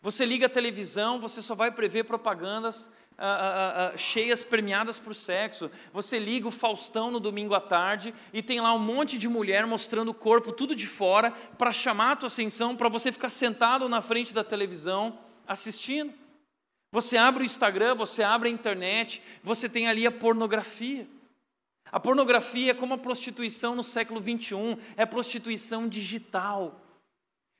[0.00, 5.70] Você liga a televisão, você só vai prever propagandas ah, ah, cheias premiadas por sexo.
[5.92, 9.66] Você liga o Faustão no domingo à tarde e tem lá um monte de mulher
[9.66, 13.88] mostrando o corpo tudo de fora para chamar a tua atenção, para você ficar sentado
[13.88, 16.12] na frente da televisão assistindo.
[16.90, 21.08] Você abre o Instagram, você abre a internet, você tem ali a pornografia.
[21.94, 26.84] A pornografia é como a prostituição no século 21, é prostituição digital.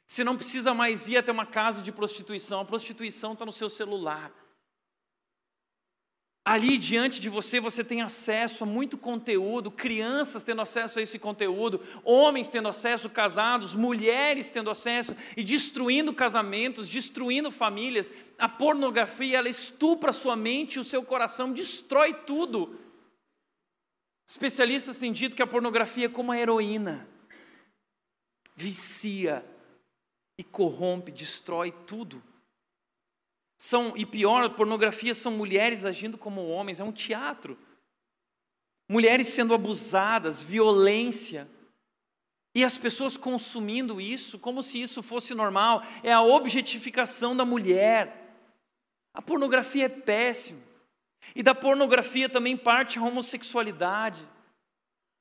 [0.04, 3.70] Você não precisa mais ir até uma casa de prostituição, a prostituição está no seu
[3.70, 4.32] celular.
[6.44, 11.16] Ali diante de você, você tem acesso a muito conteúdo, crianças tendo acesso a esse
[11.16, 18.10] conteúdo, homens tendo acesso, casados, mulheres tendo acesso e destruindo casamentos, destruindo famílias.
[18.36, 22.82] A pornografia, ela estupra a sua mente o seu coração, destrói tudo.
[24.26, 27.08] Especialistas têm dito que a pornografia é como a heroína.
[28.56, 29.44] vicia
[30.38, 32.22] e corrompe, destrói tudo.
[33.58, 37.58] São, e pior, a pornografia são mulheres agindo como homens, é um teatro.
[38.88, 41.48] Mulheres sendo abusadas, violência.
[42.54, 45.82] E as pessoas consumindo isso como se isso fosse normal.
[46.02, 48.38] É a objetificação da mulher.
[49.12, 50.60] A pornografia é péssima.
[51.34, 54.22] E da pornografia também parte a homossexualidade.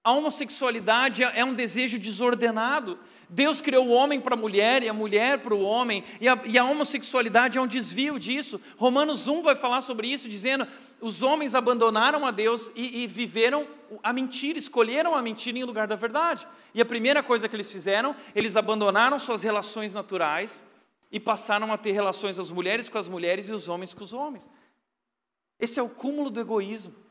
[0.04, 3.00] A homossexualidade é, é um desejo desordenado.
[3.30, 6.40] Deus criou o homem para a mulher e a mulher para o homem, e a,
[6.46, 8.60] e a, homossexualidade é um desvio disso.
[8.78, 10.68] Romanos 1 vai falar sobre isso, dizendo:
[11.00, 13.66] os homens abandonaram a Deus e, e viveram
[14.04, 16.46] a mentira, escolheram a mentira em lugar da verdade.
[16.74, 20.66] E a primeira coisa que eles fizeram, eles abandonaram suas relações naturais
[21.10, 24.14] e passaram a ter relações as mulheres com as mulheres e os homens com os
[24.14, 24.50] homens.
[25.60, 27.04] Esse é o cúmulo do egoísmo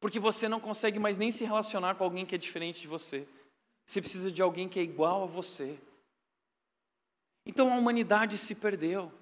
[0.00, 3.26] porque você não consegue mais nem se relacionar com alguém que é diferente de você.
[3.84, 5.78] Você precisa de alguém que é igual a você.
[7.44, 9.12] Então a humanidade se perdeu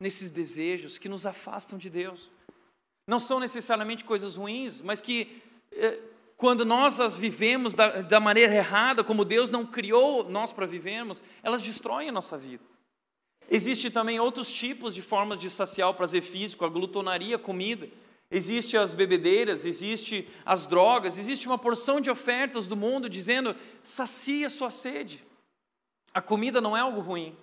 [0.00, 2.30] nesses desejos que nos afastam de Deus.
[3.06, 5.42] Não são necessariamente coisas ruins, mas que
[5.72, 6.02] eh,
[6.36, 11.22] quando nós as vivemos da, da maneira errada, como Deus não criou nós para vivermos,
[11.42, 12.64] elas destroem a nossa vida.
[13.50, 17.88] Existem também outros tipos de formas de saciar o prazer físico, a glutonaria, comida.
[18.30, 24.50] Existe as bebedeiras, existe as drogas, existe uma porção de ofertas do mundo dizendo: sacia
[24.50, 25.24] sua sede.
[26.12, 27.34] A comida não é algo ruim.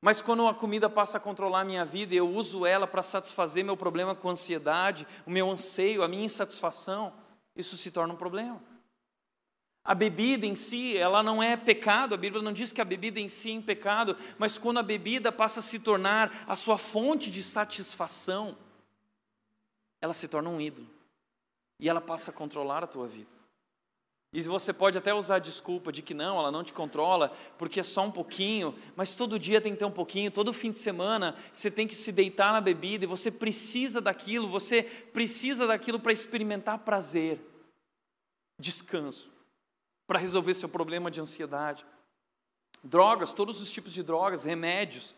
[0.00, 3.64] Mas quando a comida passa a controlar a minha vida, eu uso ela para satisfazer
[3.64, 7.12] meu problema com ansiedade, o meu anseio, a minha insatisfação,
[7.56, 8.62] isso se torna um problema.
[9.88, 13.18] A bebida em si, ela não é pecado, a Bíblia não diz que a bebida
[13.18, 17.30] em si é pecado, mas quando a bebida passa a se tornar a sua fonte
[17.30, 18.54] de satisfação,
[19.98, 20.86] ela se torna um ídolo.
[21.80, 23.30] E ela passa a controlar a tua vida.
[24.30, 27.80] E você pode até usar a desculpa de que não, ela não te controla, porque
[27.80, 30.76] é só um pouquinho, mas todo dia tem que ter um pouquinho, todo fim de
[30.76, 35.98] semana você tem que se deitar na bebida e você precisa daquilo, você precisa daquilo
[35.98, 37.40] para experimentar prazer,
[38.60, 39.37] descanso,
[40.08, 41.86] para resolver seu problema de ansiedade.
[42.82, 45.14] Drogas, todos os tipos de drogas, remédios,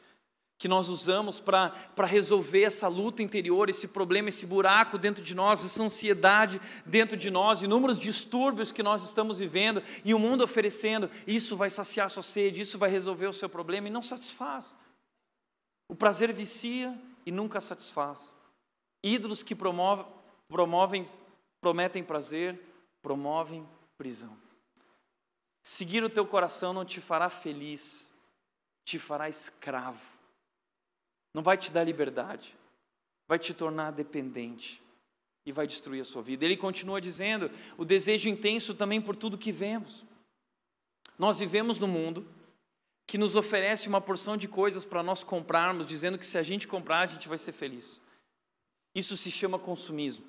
[0.58, 1.72] que nós usamos para
[2.04, 7.30] resolver essa luta interior, esse problema, esse buraco dentro de nós, essa ansiedade dentro de
[7.30, 12.22] nós, inúmeros distúrbios que nós estamos vivendo e o mundo oferecendo, isso vai saciar sua
[12.22, 14.76] sede, isso vai resolver o seu problema e não satisfaz.
[15.88, 18.34] O prazer vicia e nunca satisfaz.
[19.02, 20.04] Ídolos que promovem,
[20.46, 21.08] promovem
[21.60, 22.58] prometem prazer,
[23.02, 24.49] promovem prisão.
[25.72, 28.12] Seguir o teu coração não te fará feliz,
[28.84, 30.20] te fará escravo
[31.32, 32.56] não vai te dar liberdade,
[33.28, 34.82] vai te tornar dependente
[35.46, 36.44] e vai destruir a sua vida.
[36.44, 40.04] Ele continua dizendo: o desejo intenso também por tudo que vemos.
[41.18, 42.26] Nós vivemos no mundo
[43.06, 46.66] que nos oferece uma porção de coisas para nós comprarmos, dizendo que se a gente
[46.66, 48.00] comprar, a gente vai ser feliz.
[48.94, 50.24] Isso se chama consumismo.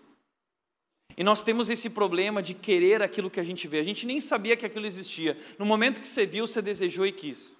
[1.17, 3.79] E nós temos esse problema de querer aquilo que a gente vê.
[3.79, 5.37] A gente nem sabia que aquilo existia.
[5.57, 7.55] No momento que você viu, você desejou e quis.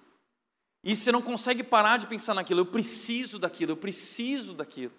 [0.84, 2.60] E você não consegue parar de pensar naquilo.
[2.60, 4.92] Eu preciso daquilo, eu preciso daquilo.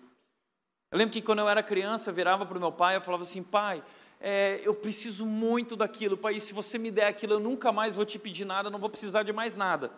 [0.91, 3.23] Eu lembro que quando eu era criança, eu virava para o meu pai e falava
[3.23, 3.83] assim: pai,
[4.25, 8.05] é, eu preciso muito daquilo, pai, se você me der aquilo, eu nunca mais vou
[8.05, 9.91] te pedir nada, não vou precisar de mais nada.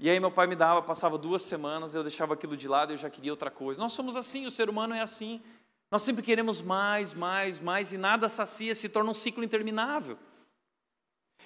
[0.00, 2.96] E aí meu pai me dava, passava duas semanas, eu deixava aquilo de lado, eu
[2.96, 3.80] já queria outra coisa.
[3.80, 5.40] Nós somos assim, o ser humano é assim.
[5.92, 10.18] Nós sempre queremos mais, mais, mais, e nada sacia, se torna um ciclo interminável.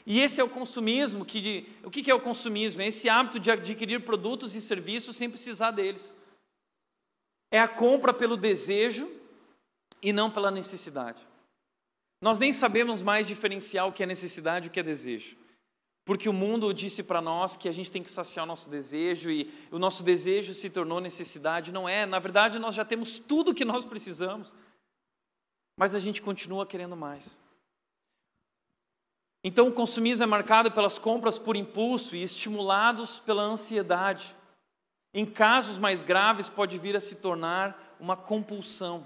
[0.07, 2.81] E esse é o consumismo, que o que é o consumismo?
[2.81, 6.17] É esse hábito de adquirir produtos e serviços sem precisar deles.
[7.51, 9.11] É a compra pelo desejo
[10.01, 11.27] e não pela necessidade.
[12.21, 15.37] Nós nem sabemos mais diferenciar o que é necessidade e o que é desejo.
[16.07, 19.29] Porque o mundo disse para nós que a gente tem que saciar o nosso desejo
[19.29, 21.73] e o nosso desejo se tornou necessidade.
[21.73, 22.07] Não é.
[22.07, 24.55] Na verdade, nós já temos tudo o que nós precisamos.
[25.77, 27.41] Mas a gente continua querendo mais.
[29.43, 34.33] Então, o consumismo é marcado pelas compras por impulso e estimulados pela ansiedade.
[35.13, 39.05] Em casos mais graves, pode vir a se tornar uma compulsão.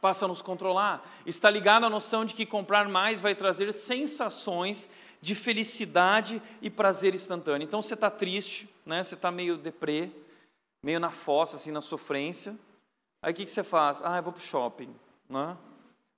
[0.00, 1.08] Passa a nos controlar.
[1.26, 4.88] Está ligado à noção de que comprar mais vai trazer sensações
[5.20, 7.64] de felicidade e prazer instantâneo.
[7.64, 9.02] Então, você está triste, né?
[9.02, 10.10] você está meio deprê,
[10.82, 12.56] meio na fossa, assim, na sofrência.
[13.22, 14.00] Aí o que, que você faz?
[14.02, 14.94] Ah, eu vou para o shopping.
[15.28, 15.56] Né?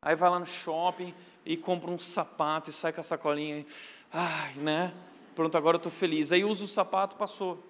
[0.03, 3.61] Aí vai lá no shopping, e compra um sapato e sai com a sacolinha.
[3.61, 3.67] E,
[4.13, 4.95] ai, né?
[5.35, 6.33] Pronto, agora eu estou feliz.
[6.33, 7.65] Aí usa o sapato, passou.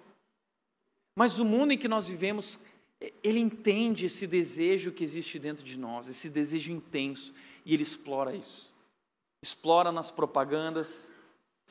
[1.17, 2.59] Mas o mundo em que nós vivemos,
[3.23, 7.33] ele entende esse desejo que existe dentro de nós, esse desejo intenso,
[7.65, 8.73] e ele explora isso.
[9.43, 11.10] Explora nas propagandas,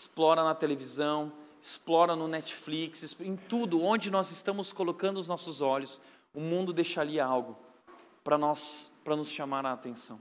[0.01, 1.31] explora na televisão,
[1.61, 6.01] explora no Netflix, em tudo, onde nós estamos colocando os nossos olhos,
[6.33, 7.55] o mundo deixa ali algo
[8.25, 10.19] para nós, para nos chamar a atenção.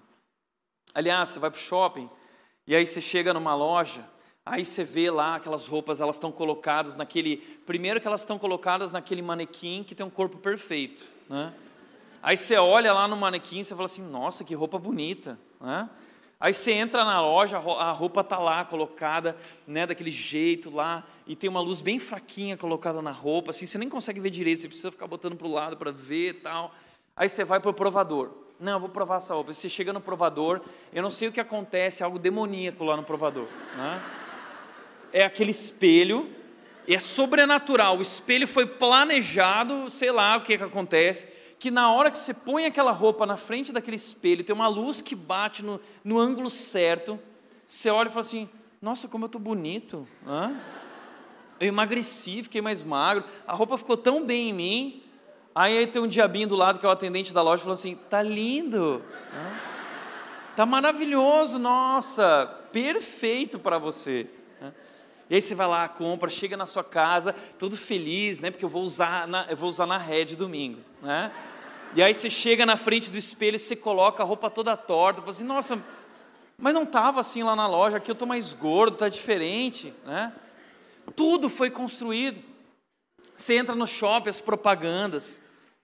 [0.94, 2.10] Aliás, você vai para o shopping
[2.68, 4.04] e aí você chega numa loja,
[4.46, 8.92] aí você vê lá aquelas roupas, elas estão colocadas naquele, primeiro que elas estão colocadas
[8.92, 11.54] naquele manequim que tem um corpo perfeito, né?
[12.22, 15.90] Aí você olha lá no manequim e você fala assim, nossa, que roupa bonita, né?
[16.42, 19.36] Aí você entra na loja, a roupa está lá colocada,
[19.68, 23.78] né, daquele jeito lá, e tem uma luz bem fraquinha colocada na roupa, assim, você
[23.78, 26.74] nem consegue ver direito, você precisa ficar botando para o lado para ver e tal.
[27.14, 28.32] Aí você vai para o provador.
[28.58, 29.54] Não, eu vou provar essa roupa.
[29.54, 30.62] Você chega no provador,
[30.94, 33.48] eu não sei o que acontece, algo demoníaco lá no provador.
[33.76, 34.02] Né?
[35.12, 36.30] É aquele espelho,
[36.88, 37.98] é sobrenatural.
[37.98, 41.28] O espelho foi planejado, sei lá o que, que acontece
[41.60, 45.01] que na hora que você põe aquela roupa na frente daquele espelho, tem uma luz
[45.01, 47.20] que bate no, no ângulo certo,
[47.68, 48.49] você olha e fala assim:
[48.82, 50.07] Nossa, como eu estou bonito.
[50.26, 50.55] Hã?
[51.60, 55.03] Eu emagreci, fiquei mais magro, a roupa ficou tão bem em mim.
[55.53, 57.74] Aí, aí tem um diabinho do lado que é o atendente da loja e falou
[57.74, 59.03] assim: Tá lindo,
[59.34, 59.51] hã?
[60.55, 64.28] tá maravilhoso, nossa, perfeito para você.
[65.30, 68.50] E aí você vai lá, compra, chega na sua casa, todo feliz, né?
[68.50, 71.32] Porque eu vou usar na, eu vou usar na rede domingo, né?
[71.96, 75.22] E aí você chega na frente do espelho e você coloca a roupa toda torta,
[75.22, 75.84] fala assim, nossa,
[76.58, 80.34] mas não estava assim lá na loja, aqui eu estou mais gordo, está diferente, né?
[81.16, 82.42] Tudo foi construído.
[83.36, 85.42] Você entra no shopping, as propagandas.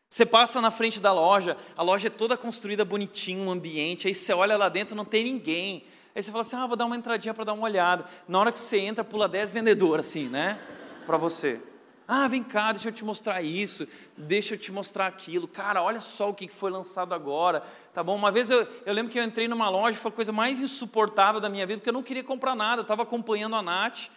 [0.09, 4.13] Você passa na frente da loja, a loja é toda construída bonitinho, um ambiente, aí
[4.13, 5.83] você olha lá dentro, não tem ninguém.
[6.15, 8.05] Aí você fala assim: ah, vou dar uma entradinha para dar uma olhada.
[8.27, 10.57] Na hora que você entra, pula 10 vendedoras assim, né?
[11.05, 11.59] Para você.
[12.07, 15.47] Ah, vem cá, deixa eu te mostrar isso, deixa eu te mostrar aquilo.
[15.47, 17.63] Cara, olha só o que foi lançado agora.
[17.93, 18.15] Tá bom?
[18.15, 21.41] Uma vez eu, eu lembro que eu entrei numa loja, foi a coisa mais insuportável
[21.41, 24.09] da minha vida, porque eu não queria comprar nada, eu estava acompanhando a Nath.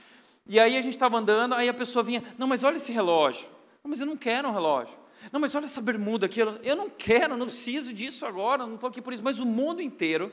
[0.47, 3.49] E aí a gente estava andando, aí a pessoa vinha, não, mas olha esse relógio.
[3.83, 4.95] Não, mas eu não quero um relógio.
[5.33, 6.41] Não, mas olha essa bermuda aqui.
[6.41, 9.23] Eu não quero, não preciso disso agora, não estou aqui por isso.
[9.23, 10.31] Mas o mundo inteiro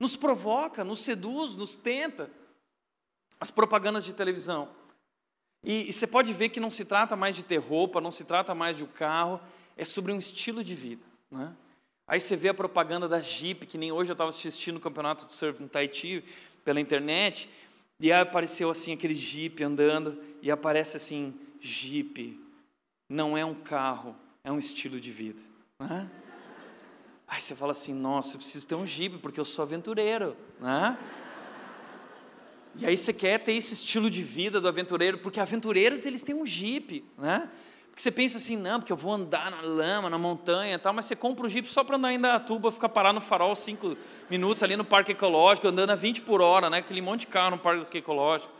[0.00, 2.30] nos provoca, nos seduz, nos tenta.
[3.38, 4.68] As propagandas de televisão.
[5.62, 8.24] E, e, você pode ver que não se trata mais de ter roupa, não se
[8.24, 9.38] trata mais de um carro,
[9.76, 11.04] é sobre um estilo de vida.
[11.30, 11.54] Né?
[12.06, 15.26] Aí você vê a propaganda da Jeep, que nem hoje eu estava assistindo o campeonato
[15.26, 16.24] de surf no Tahiti
[16.64, 17.48] pela internet,
[17.98, 22.40] e aí apareceu assim aquele Jeep andando, e aparece assim: Jeep
[23.08, 25.40] não é um carro, é um estilo de vida.
[25.78, 26.10] Né?
[27.30, 30.98] Aí você fala assim, nossa, eu preciso ter um Jeep, porque eu sou aventureiro, né?
[32.74, 36.34] E aí você quer ter esse estilo de vida do aventureiro, porque aventureiros eles têm
[36.34, 37.48] um Jeep, né?
[37.88, 40.92] Porque você pensa assim, não, porque eu vou andar na lama, na montanha e tal,
[40.92, 43.96] mas você compra o Jeep só para andar em Datuba, ficar parado no farol cinco
[44.28, 46.78] minutos ali no parque ecológico, andando a 20 por hora, né?
[46.78, 48.52] Aquele monte de carro no parque ecológico.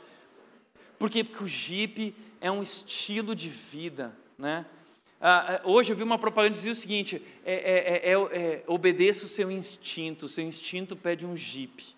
[0.97, 1.25] Por quê?
[1.25, 4.65] Porque o Jeep é um estilo de vida, né?
[5.21, 9.27] Ah, ah, hoje eu vi uma propaganda dizia o seguinte: é, é, é, é, obedeça
[9.27, 11.95] o seu instinto, o seu instinto pede um Jeep.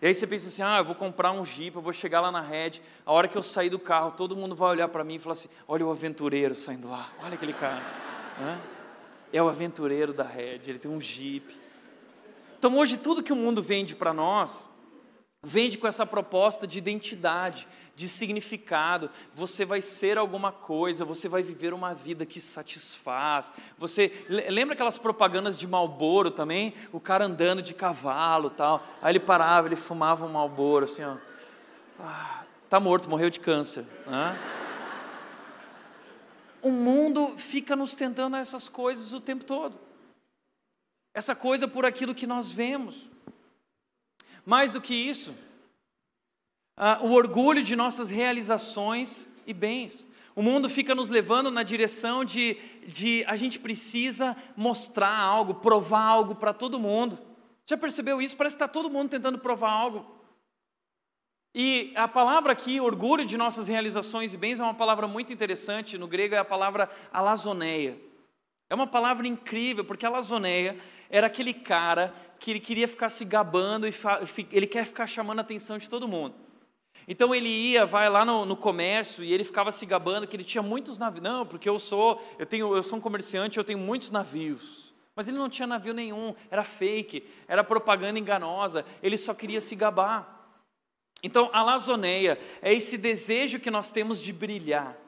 [0.00, 2.32] E aí você pensa assim: ah, eu vou comprar um Jeep, eu vou chegar lá
[2.32, 5.14] na rede, a hora que eu sair do carro, todo mundo vai olhar para mim
[5.14, 7.82] e falar assim: olha o aventureiro saindo lá, olha aquele cara.
[9.32, 11.56] É o aventureiro da rede, ele tem um Jeep.
[12.58, 14.68] Então hoje tudo que o mundo vende para nós,
[15.44, 17.66] vende com essa proposta de identidade,
[17.96, 19.10] de significado.
[19.34, 23.52] Você vai ser alguma coisa, você vai viver uma vida que satisfaz.
[23.76, 26.74] Você lembra aquelas propagandas de Malboro também?
[26.92, 28.86] O cara andando de cavalo, tal.
[29.02, 31.16] Aí ele parava, ele fumava um Malboro assim, ó.
[31.98, 33.84] Ah, tá morto, morreu de câncer.
[34.06, 34.38] Né?
[36.62, 39.76] O mundo fica nos tentando essas coisas o tempo todo.
[41.12, 43.10] Essa coisa por aquilo que nós vemos.
[44.44, 45.32] Mais do que isso,
[46.78, 50.06] uh, o orgulho de nossas realizações e bens.
[50.34, 56.02] O mundo fica nos levando na direção de, de a gente precisa mostrar algo, provar
[56.02, 57.18] algo para todo mundo.
[57.66, 58.36] Já percebeu isso?
[58.36, 60.22] Parece que está todo mundo tentando provar algo.
[61.54, 65.98] E a palavra aqui, orgulho de nossas realizações e bens, é uma palavra muito interessante.
[65.98, 67.98] No grego é a palavra alazoneia.
[68.72, 70.78] É uma palavra incrível, porque alazoneia
[71.10, 72.10] era aquele cara
[72.40, 73.92] que ele queria ficar se gabando e
[74.50, 76.34] ele quer ficar chamando a atenção de todo mundo.
[77.06, 80.42] Então ele ia, vai lá no, no, comércio e ele ficava se gabando que ele
[80.42, 81.22] tinha muitos navios.
[81.22, 84.94] Não, porque eu sou, eu tenho, eu sou um comerciante, eu tenho muitos navios.
[85.14, 88.86] Mas ele não tinha navio nenhum, era fake, era propaganda enganosa.
[89.02, 90.48] Ele só queria se gabar.
[91.22, 95.01] Então a lazoneia é esse desejo que nós temos de brilhar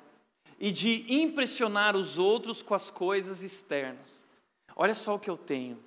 [0.59, 4.25] e de impressionar os outros com as coisas externas.
[4.77, 5.83] Olha só o que eu tenho.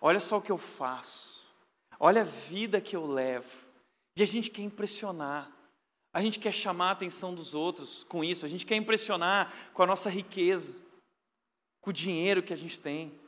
[0.00, 1.48] Olha só o que eu faço.
[1.98, 3.66] Olha a vida que eu levo.
[4.16, 5.50] E a gente quer impressionar.
[6.12, 8.44] A gente quer chamar a atenção dos outros com isso.
[8.44, 10.80] A gente quer impressionar com a nossa riqueza,
[11.80, 13.18] com o dinheiro que a gente tem,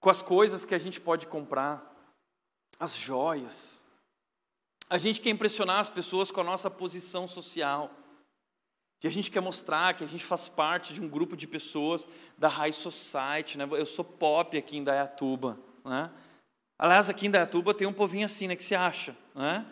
[0.00, 1.84] com as coisas que a gente pode comprar,
[2.78, 3.82] as joias.
[4.88, 7.90] A gente quer impressionar as pessoas com a nossa posição social.
[9.02, 12.08] E a gente quer mostrar que a gente faz parte de um grupo de pessoas
[12.36, 13.58] da High Society.
[13.58, 13.68] Né?
[13.70, 15.58] Eu sou pop aqui em Dayatuba.
[15.84, 16.10] Né?
[16.78, 19.16] Aliás, aqui em Dayatuba tem um povinho assim, né, que se acha.
[19.34, 19.64] Né?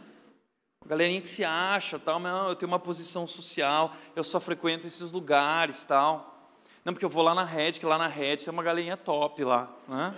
[0.87, 4.87] galerinha que se acha, tal, mas não, eu tenho uma posição social, eu só frequento
[4.87, 6.53] esses lugares, tal.
[6.85, 9.43] Não, porque eu vou lá na Red, que lá na Red tem uma galerinha top
[9.43, 9.70] lá.
[9.89, 10.14] Né?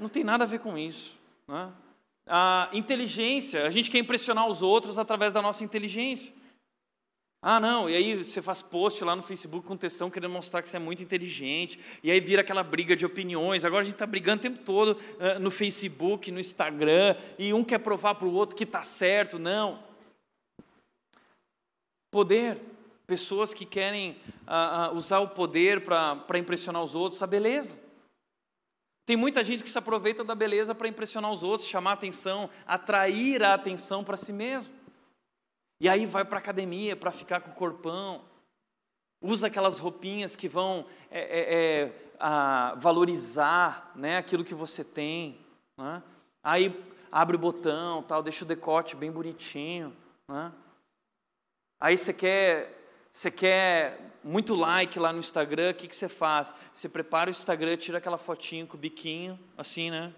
[0.00, 1.18] Não tem nada a ver com isso.
[1.46, 1.70] Né?
[2.26, 6.34] A inteligência, a gente quer impressionar os outros através da nossa inteligência.
[7.40, 10.68] Ah, não, e aí você faz post lá no Facebook com textão querendo mostrar que
[10.68, 13.64] você é muito inteligente, e aí vira aquela briga de opiniões.
[13.64, 17.62] Agora a gente está brigando o tempo todo uh, no Facebook, no Instagram, e um
[17.62, 19.38] quer provar para o outro que está certo.
[19.38, 19.84] Não.
[22.10, 22.60] Poder,
[23.06, 24.12] pessoas que querem
[24.46, 27.80] uh, uh, usar o poder para impressionar os outros, a beleza.
[29.06, 32.50] Tem muita gente que se aproveita da beleza para impressionar os outros, chamar a atenção,
[32.66, 34.74] atrair a atenção para si mesmo.
[35.80, 38.24] E aí vai para academia para ficar com o corpão,
[39.20, 45.40] usa aquelas roupinhas que vão é, é, é, a, valorizar né, aquilo que você tem.
[45.76, 46.02] Né?
[46.42, 49.94] Aí abre o botão, tal, deixa o decote bem bonitinho.
[50.28, 50.52] Né?
[51.78, 52.72] Aí você quer,
[53.12, 56.54] você quer muito like lá no Instagram, o que, que você faz?
[56.72, 60.12] Você prepara o Instagram, tira aquela fotinho com o biquinho, assim, né?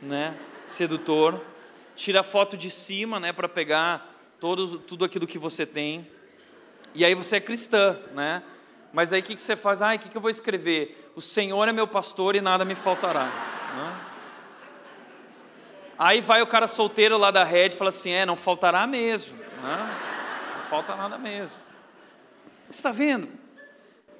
[0.00, 0.38] né?
[0.66, 1.40] Sedutor.
[1.96, 4.13] Tira a foto de cima, né, para pegar
[4.86, 6.06] tudo aquilo que você tem.
[6.94, 8.42] E aí você é cristã, né?
[8.92, 9.82] Mas aí o que, que você faz?
[9.82, 11.10] Ah, o que, que eu vou escrever?
[11.16, 13.24] O Senhor é meu pastor e nada me faltará.
[13.24, 14.00] Né?
[15.98, 19.36] Aí vai o cara solteiro lá da rede e fala assim: é, não faltará mesmo.
[19.36, 20.00] Né?
[20.58, 21.56] Não falta nada mesmo.
[22.66, 23.28] Você está vendo?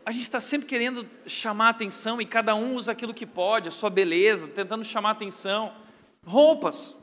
[0.07, 3.72] A gente está sempre querendo chamar atenção e cada um usa aquilo que pode, a
[3.72, 5.72] sua beleza, tentando chamar atenção.
[6.27, 6.99] Roupas.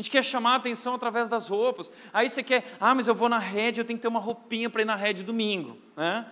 [0.00, 1.92] A gente quer chamar a atenção através das roupas.
[2.10, 4.70] Aí você quer, ah, mas eu vou na rede, eu tenho que ter uma roupinha
[4.70, 5.76] para ir na rede domingo.
[5.94, 6.24] Né?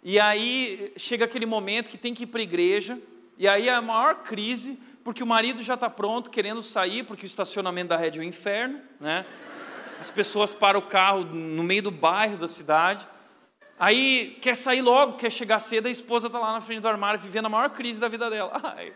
[0.00, 2.96] E aí chega aquele momento que tem que ir para a igreja,
[3.36, 7.24] e aí é a maior crise, porque o marido já está pronto, querendo sair, porque
[7.24, 8.80] o estacionamento da rede é o inferno.
[9.00, 9.26] Né?
[10.00, 13.04] As pessoas param o carro no meio do bairro da cidade.
[13.76, 17.18] Aí quer sair logo, quer chegar cedo, a esposa está lá na frente do armário,
[17.18, 18.52] vivendo a maior crise da vida dela.
[18.62, 18.92] Ai,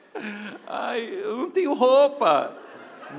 [0.68, 2.56] ai eu não tenho roupa.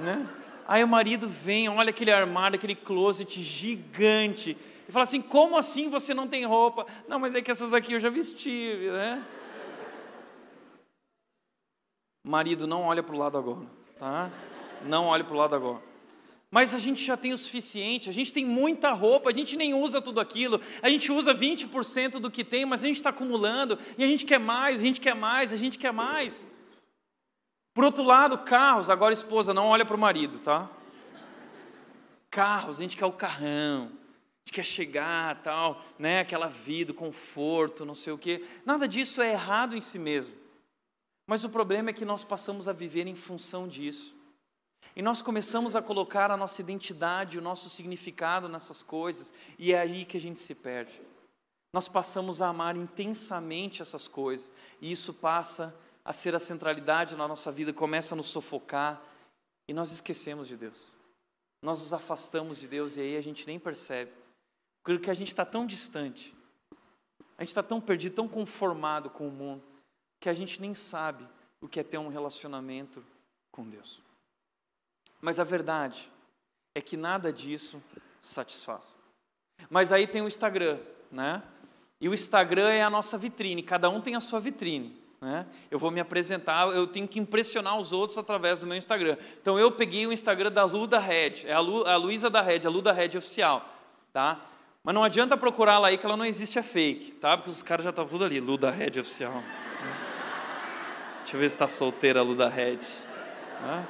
[0.01, 0.25] Né?
[0.68, 4.57] Aí o marido vem, olha aquele armário, aquele closet gigante,
[4.88, 6.86] e fala assim: como assim você não tem roupa?
[7.07, 9.24] Não, mas é que essas aqui eu já vesti, né?
[12.24, 13.68] Marido, não olha para o lado agora,
[13.99, 14.32] tá?
[14.84, 15.82] Não olhe para o lado agora.
[16.49, 19.74] Mas a gente já tem o suficiente, a gente tem muita roupa, a gente nem
[19.74, 23.78] usa tudo aquilo, a gente usa 20% do que tem, mas a gente está acumulando,
[23.97, 26.49] e a gente quer mais, a gente quer mais, a gente quer mais.
[27.76, 30.71] Por outro lado, carros, agora esposa, não olha para o marido, tá?
[32.32, 36.21] Carros, a gente quer o carrão, a gente quer chegar, tal, né?
[36.21, 38.47] Aquela vida, conforto, não sei o quê.
[38.65, 40.34] Nada disso é errado em si mesmo.
[41.28, 44.15] Mas o problema é que nós passamos a viver em função disso.
[44.95, 49.80] E nós começamos a colocar a nossa identidade, o nosso significado nessas coisas, e é
[49.80, 51.01] aí que a gente se perde.
[51.73, 54.49] Nós passamos a amar intensamente essas coisas,
[54.80, 55.76] e isso passa
[56.06, 59.01] a ser a centralidade na nossa vida, começa a nos sufocar
[59.68, 60.93] e nós esquecemos de Deus.
[61.64, 64.12] Nós nos afastamos de Deus e aí a gente nem percebe.
[64.84, 66.36] Porque a gente está tão distante,
[67.36, 69.64] a gente está tão perdido, tão conformado com o mundo,
[70.20, 71.28] que a gente nem sabe
[71.60, 73.03] o que é ter um relacionamento
[73.51, 73.99] com Deus.
[75.20, 76.12] Mas a verdade
[76.76, 77.82] é que nada disso
[78.22, 78.95] satisfaz.
[79.72, 80.80] Mas aí tem o Instagram,
[81.12, 81.41] né?
[81.99, 85.05] E o Instagram é a nossa vitrine, cada um tem a sua vitrine.
[85.26, 85.43] Né?
[85.71, 89.17] Eu vou me apresentar, eu tenho que impressionar os outros através do meu Instagram.
[89.41, 92.43] Então eu peguei o Instagram da Lu da Red, é a, Lu, a Luísa da
[92.43, 93.67] Red, a Lu da Red oficial,
[94.13, 94.39] tá?
[94.84, 97.36] Mas não adianta procurar lá aí que ela não existe, é fake, tá?
[97.36, 99.41] Porque os caras já estavam tudo ali, Lu Red oficial.
[101.21, 102.82] Deixa eu ver se está solteira a Lu Red.
[103.63, 103.88] Né?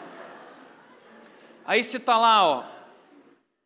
[1.66, 2.64] Aí você está lá, ó,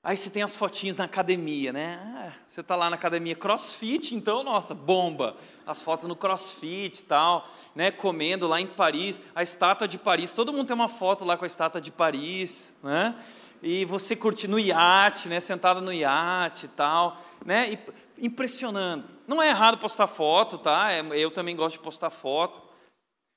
[0.02, 2.00] Aí você tem as fotinhas na academia, né?
[2.48, 5.36] Você está lá na academia crossfit, então, nossa, bomba.
[5.66, 7.92] As fotos no crossfit e tal, né?
[7.92, 10.34] Comendo lá em Paris, a estátua de Paris.
[10.34, 13.16] Todo mundo tem uma foto lá com a estátua de Paris, né?
[13.62, 15.40] E você curte no iate, né?
[15.40, 17.74] Sentado no iate e tal, né?
[17.74, 19.08] E, impressionando.
[19.28, 20.92] Não é errado postar foto, tá?
[20.92, 22.62] É, eu também gosto de postar foto.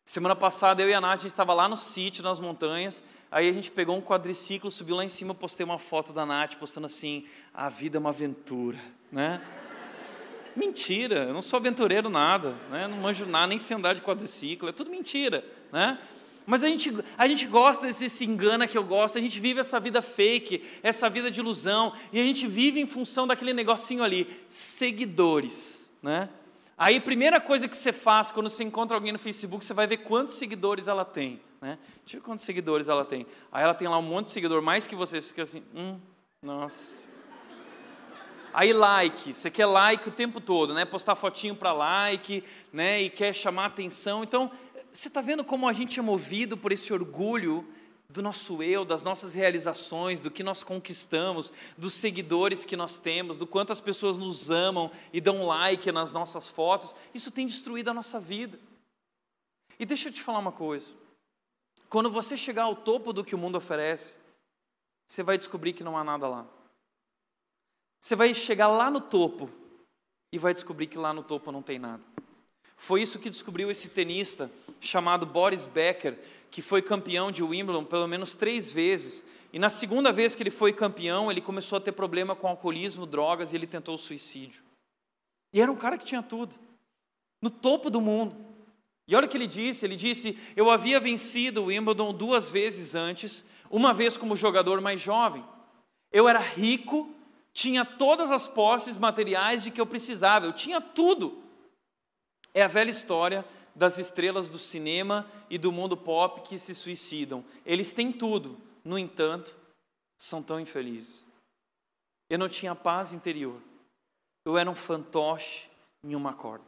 [0.04, 3.02] Semana passada eu e a Nath, a gente estava lá no sítio, nas montanhas,
[3.32, 6.56] Aí a gente pegou um quadriciclo, subiu lá em cima, postei uma foto da Nath,
[6.56, 7.24] postando assim:
[7.54, 8.78] a vida é uma aventura,
[9.10, 9.40] né?
[10.54, 12.86] Mentira, eu não sou aventureiro nada, né?
[12.86, 15.98] não manjo nada, nem sei andar de quadriciclo, é tudo mentira, né?
[16.44, 19.60] Mas a gente, a gente gosta desse se engana que eu gosto, a gente vive
[19.60, 24.04] essa vida fake, essa vida de ilusão, e a gente vive em função daquele negocinho
[24.04, 26.28] ali, seguidores, né?
[26.84, 29.98] Aí, primeira coisa que você faz quando você encontra alguém no Facebook, você vai ver
[29.98, 31.78] quantos seguidores ela tem, né?
[32.04, 33.24] Ver quantos seguidores ela tem.
[33.52, 36.00] Aí ela tem lá um monte de seguidor, mais que você, fica assim, hum,
[36.42, 37.08] nossa.
[38.52, 40.84] Aí like, você quer like o tempo todo, né?
[40.84, 43.00] Postar fotinho para like, né?
[43.00, 44.24] E quer chamar atenção.
[44.24, 44.50] Então,
[44.92, 47.64] você está vendo como a gente é movido por esse orgulho
[48.12, 53.38] do nosso eu, das nossas realizações, do que nós conquistamos, dos seguidores que nós temos,
[53.38, 57.88] do quanto as pessoas nos amam e dão like nas nossas fotos, isso tem destruído
[57.88, 58.58] a nossa vida.
[59.78, 60.90] E deixa eu te falar uma coisa:
[61.88, 64.16] quando você chegar ao topo do que o mundo oferece,
[65.06, 66.46] você vai descobrir que não há nada lá.
[67.98, 69.48] Você vai chegar lá no topo
[70.30, 72.02] e vai descobrir que lá no topo não tem nada.
[72.76, 74.50] Foi isso que descobriu esse tenista
[74.80, 76.18] chamado Boris Becker,
[76.52, 79.24] que foi campeão de Wimbledon pelo menos três vezes.
[79.54, 83.06] E na segunda vez que ele foi campeão, ele começou a ter problema com alcoolismo,
[83.06, 84.62] drogas e ele tentou o suicídio.
[85.50, 86.54] E era um cara que tinha tudo,
[87.40, 88.36] no topo do mundo.
[89.08, 92.94] E olha o que ele disse: ele disse, Eu havia vencido o Wimbledon duas vezes
[92.94, 95.42] antes, uma vez como jogador mais jovem.
[96.12, 97.08] Eu era rico,
[97.54, 101.42] tinha todas as posses materiais de que eu precisava, eu tinha tudo.
[102.52, 103.42] É a velha história
[103.74, 107.44] das estrelas do cinema e do mundo pop que se suicidam.
[107.64, 109.56] Eles têm tudo, no entanto,
[110.16, 111.24] são tão infelizes.
[112.28, 113.60] Eu não tinha paz interior.
[114.44, 115.70] Eu era um fantoche
[116.02, 116.64] em uma corda.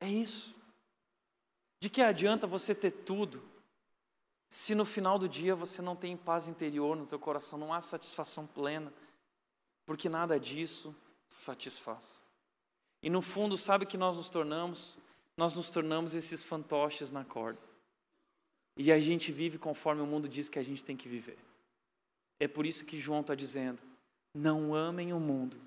[0.00, 0.54] É isso.
[1.80, 3.42] De que adianta você ter tudo
[4.50, 7.80] se no final do dia você não tem paz interior no teu coração, não há
[7.80, 8.92] satisfação plena?
[9.86, 10.94] Porque nada disso
[11.28, 12.20] satisfaz.
[13.02, 14.98] E no fundo, sabe que nós nos tornamos?
[15.40, 17.58] Nós nos tornamos esses fantoches na corda.
[18.76, 21.38] E a gente vive conforme o mundo diz que a gente tem que viver.
[22.38, 23.78] É por isso que João está dizendo:
[24.34, 25.58] não amem o mundo,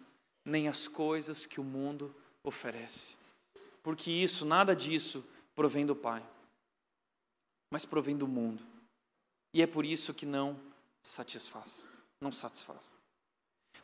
[0.45, 2.13] nem as coisas que o mundo
[2.43, 3.15] oferece.
[3.81, 6.23] Porque isso, nada disso, provém do Pai,
[7.71, 8.61] mas provém do mundo.
[9.55, 10.55] E é por isso que não
[11.01, 11.83] satisfaz.
[12.21, 12.95] Não satisfaz.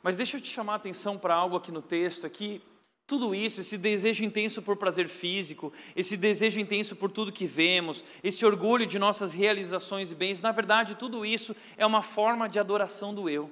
[0.03, 2.61] Mas deixa eu te chamar a atenção para algo aqui no texto aqui
[3.09, 8.03] tudo isso, esse desejo intenso por prazer físico, esse desejo intenso por tudo que vemos,
[8.23, 12.59] esse orgulho de nossas realizações e bens, na verdade, tudo isso é uma forma de
[12.59, 13.51] adoração do eu.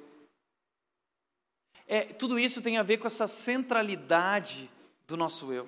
[1.87, 4.69] É, tudo isso tem a ver com essa centralidade
[5.07, 5.67] do nosso eu,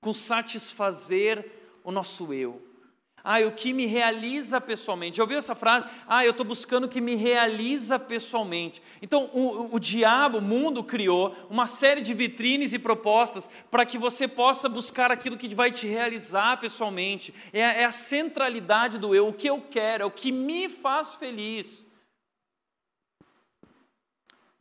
[0.00, 1.48] com satisfazer
[1.84, 2.60] o nosso eu.
[3.28, 5.16] Ah, o que me realiza pessoalmente.
[5.16, 5.88] Já ouviu essa frase?
[6.06, 8.80] Ah, eu estou buscando o que me realiza pessoalmente.
[9.02, 13.98] Então, o, o diabo, o mundo, criou uma série de vitrines e propostas para que
[13.98, 17.34] você possa buscar aquilo que vai te realizar pessoalmente.
[17.52, 21.16] É, é a centralidade do eu, o que eu quero, é o que me faz
[21.16, 21.84] feliz.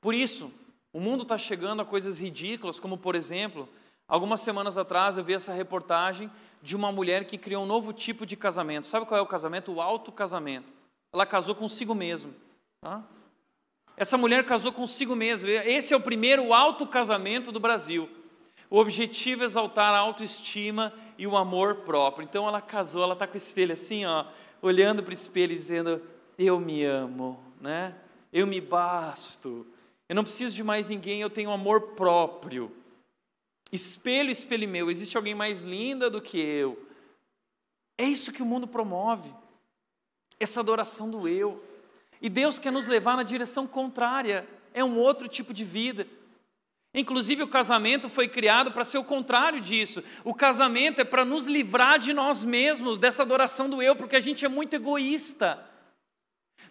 [0.02, 0.52] Por isso,
[0.92, 3.70] o mundo está chegando a coisas ridículas, como, por exemplo,
[4.08, 6.30] Algumas semanas atrás eu vi essa reportagem
[6.62, 8.88] de uma mulher que criou um novo tipo de casamento.
[8.88, 9.74] Sabe qual é o casamento?
[9.74, 10.68] O autocasamento.
[11.14, 12.32] Ela casou consigo mesma.
[12.82, 13.04] Tá?
[13.98, 15.50] Essa mulher casou consigo mesma.
[15.50, 18.10] Esse é o primeiro autocasamento do Brasil.
[18.70, 22.24] O objetivo é exaltar a autoestima e o amor próprio.
[22.24, 24.26] Então ela casou, ela está com o espelho assim, ó,
[24.62, 26.02] olhando para o espelho e dizendo:
[26.38, 27.96] Eu me amo, né?
[28.34, 29.66] Eu me basto.
[30.10, 32.72] Eu não preciso de mais ninguém, eu tenho amor próprio.
[33.72, 36.88] Espelho, espelho meu, existe alguém mais linda do que eu.
[37.98, 39.34] É isso que o mundo promove,
[40.40, 41.64] essa adoração do eu.
[42.22, 46.08] E Deus quer nos levar na direção contrária, é um outro tipo de vida.
[46.94, 50.02] Inclusive, o casamento foi criado para ser o contrário disso.
[50.24, 54.22] O casamento é para nos livrar de nós mesmos, dessa adoração do eu, porque a
[54.22, 55.75] gente é muito egoísta.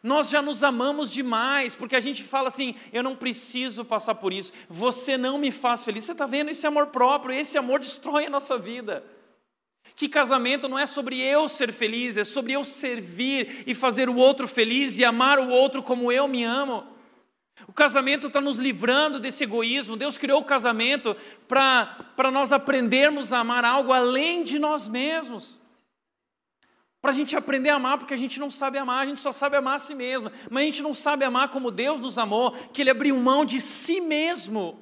[0.05, 4.35] Nós já nos amamos demais, porque a gente fala assim: eu não preciso passar por
[4.35, 6.05] isso, você não me faz feliz.
[6.05, 6.51] Você está vendo?
[6.51, 9.03] Esse amor próprio, esse amor destrói a nossa vida.
[9.97, 14.17] Que casamento não é sobre eu ser feliz, é sobre eu servir e fazer o
[14.17, 16.85] outro feliz e amar o outro como eu me amo.
[17.67, 19.97] O casamento está nos livrando desse egoísmo.
[19.97, 21.17] Deus criou o casamento
[21.49, 25.64] para nós aprendermos a amar algo além de nós mesmos
[27.05, 29.31] para a gente aprender a amar, porque a gente não sabe amar, a gente só
[29.31, 32.53] sabe amar a si mesmo, mas a gente não sabe amar como Deus nos amou,
[32.69, 34.81] que Ele abriu mão de si mesmo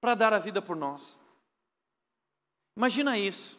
[0.00, 1.16] para dar a vida por nós.
[2.76, 3.56] Imagina isso.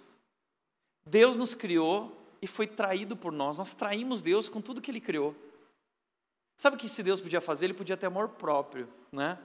[1.06, 3.58] Deus nos criou e foi traído por nós.
[3.58, 5.34] Nós traímos Deus com tudo que Ele criou.
[6.58, 7.68] Sabe o que se Deus podia fazer?
[7.68, 9.40] Ele podia ter amor próprio, né?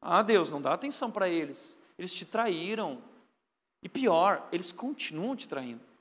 [0.00, 1.76] Ah, Deus, não dá atenção para eles.
[1.98, 3.02] Eles te traíram.
[3.82, 5.91] E pior, eles continuam te traindo.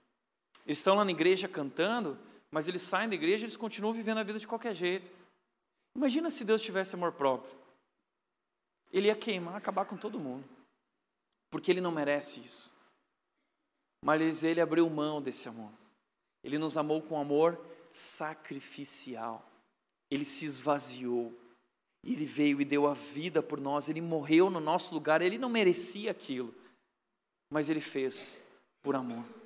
[0.71, 2.17] Eles estão lá na igreja cantando,
[2.49, 5.05] mas eles saem da igreja e eles continuam vivendo a vida de qualquer jeito.
[5.93, 7.53] Imagina se Deus tivesse amor próprio.
[8.89, 10.47] Ele ia queimar, acabar com todo mundo.
[11.49, 12.73] Porque ele não merece isso.
[14.01, 15.73] Mas ele abriu mão desse amor.
[16.41, 17.59] Ele nos amou com amor
[17.91, 19.45] sacrificial.
[20.09, 21.37] Ele se esvaziou.
[22.01, 23.89] Ele veio e deu a vida por nós.
[23.89, 25.21] Ele morreu no nosso lugar.
[25.21, 26.55] Ele não merecia aquilo.
[27.51, 28.41] Mas ele fez
[28.81, 29.40] por amor.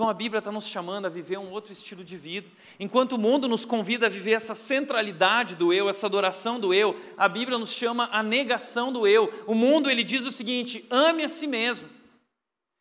[0.00, 2.48] Então a Bíblia está nos chamando a viver um outro estilo de vida.
[2.78, 6.98] Enquanto o mundo nos convida a viver essa centralidade do eu, essa adoração do eu,
[7.18, 9.30] a Bíblia nos chama a negação do eu.
[9.46, 11.86] O mundo ele diz o seguinte: ame a si mesmo.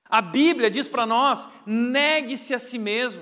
[0.10, 3.22] A Bíblia diz para nós: negue-se a si mesmo.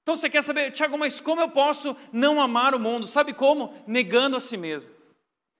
[0.00, 3.06] Então você quer saber, Tiago, mas como eu posso não amar o mundo?
[3.06, 3.74] Sabe como?
[3.86, 4.90] Negando a si mesmo.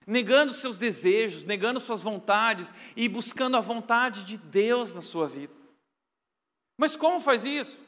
[0.06, 5.55] Negando seus desejos, negando suas vontades e buscando a vontade de Deus na sua vida.
[6.76, 7.80] Mas como faz isso?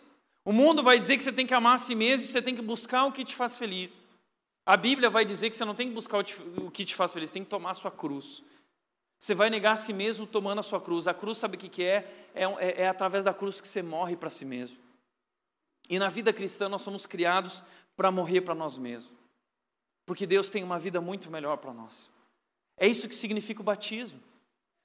[0.44, 2.54] O mundo vai dizer que você tem que amar a si mesmo e você tem
[2.54, 4.00] que buscar o que te faz feliz.
[4.64, 7.30] A Bíblia vai dizer que você não tem que buscar o que te faz feliz,
[7.30, 8.42] tem que tomar a sua cruz.
[9.18, 11.08] Você vai negar a si mesmo tomando a sua cruz.
[11.08, 12.28] A cruz, sabe o que é?
[12.34, 14.78] É, é, é através da cruz que você morre para si mesmo.
[15.88, 17.64] E na vida cristã nós somos criados
[17.96, 19.12] para morrer para nós mesmos.
[20.06, 22.10] Porque Deus tem uma vida muito melhor para nós.
[22.76, 24.20] É isso que significa o batismo.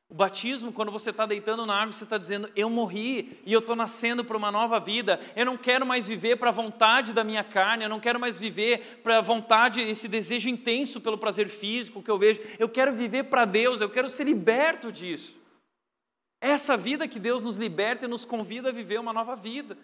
[0.09, 3.59] O batismo, quando você está deitando na árvore, você está dizendo: Eu morri e eu
[3.59, 5.19] estou nascendo para uma nova vida.
[5.35, 8.37] Eu não quero mais viver para a vontade da minha carne, eu não quero mais
[8.37, 12.41] viver para a vontade, esse desejo intenso pelo prazer físico que eu vejo.
[12.59, 15.41] Eu quero viver para Deus, eu quero ser liberto disso.
[16.39, 19.77] Essa vida que Deus nos liberta e nos convida a viver uma nova vida.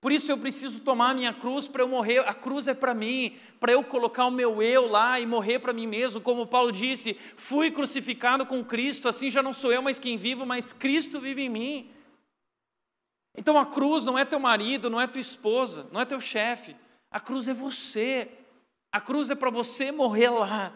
[0.00, 2.20] Por isso eu preciso tomar minha cruz para eu morrer.
[2.20, 5.74] A cruz é para mim, para eu colocar o meu eu lá e morrer para
[5.74, 6.20] mim mesmo.
[6.20, 10.46] Como Paulo disse: fui crucificado com Cristo, assim já não sou eu mais quem vivo,
[10.46, 11.90] mas Cristo vive em mim.
[13.36, 16.74] Então a cruz não é teu marido, não é tua esposa, não é teu chefe.
[17.10, 18.30] A cruz é você.
[18.90, 20.72] A cruz é para você morrer lá,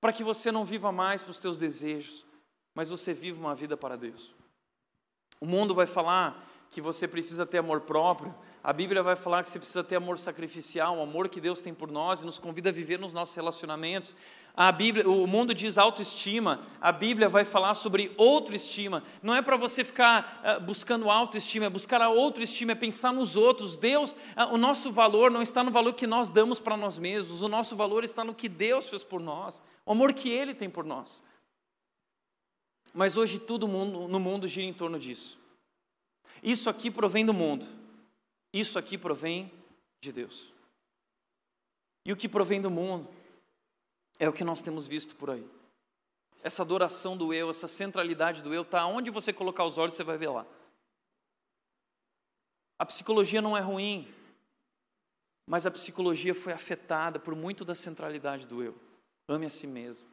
[0.00, 2.24] para que você não viva mais para os teus desejos,
[2.74, 4.32] mas você viva uma vida para Deus.
[5.40, 8.34] O mundo vai falar que você precisa ter amor próprio.
[8.62, 11.72] A Bíblia vai falar que você precisa ter amor sacrificial, o amor que Deus tem
[11.72, 14.12] por nós e nos convida a viver nos nossos relacionamentos.
[14.56, 16.60] A Bíblia, o mundo diz autoestima.
[16.80, 19.04] A Bíblia vai falar sobre autoestima.
[19.22, 23.36] Não é para você ficar uh, buscando autoestima, é buscar a autoestima, é pensar nos
[23.36, 23.76] outros.
[23.76, 27.42] Deus, uh, o nosso valor não está no valor que nós damos para nós mesmos.
[27.42, 30.68] O nosso valor está no que Deus fez por nós, o amor que Ele tem
[30.68, 31.22] por nós.
[32.92, 35.38] Mas hoje tudo mundo, no mundo gira em torno disso.
[36.42, 37.66] Isso aqui provém do mundo,
[38.52, 39.52] isso aqui provém
[40.00, 40.52] de Deus.
[42.04, 43.08] E o que provém do mundo
[44.18, 45.46] é o que nós temos visto por aí.
[46.42, 50.04] Essa adoração do eu, essa centralidade do eu, está onde você colocar os olhos, você
[50.04, 50.46] vai ver lá.
[52.78, 54.12] A psicologia não é ruim,
[55.46, 58.78] mas a psicologia foi afetada por muito da centralidade do eu.
[59.28, 60.06] Ame a si mesmo.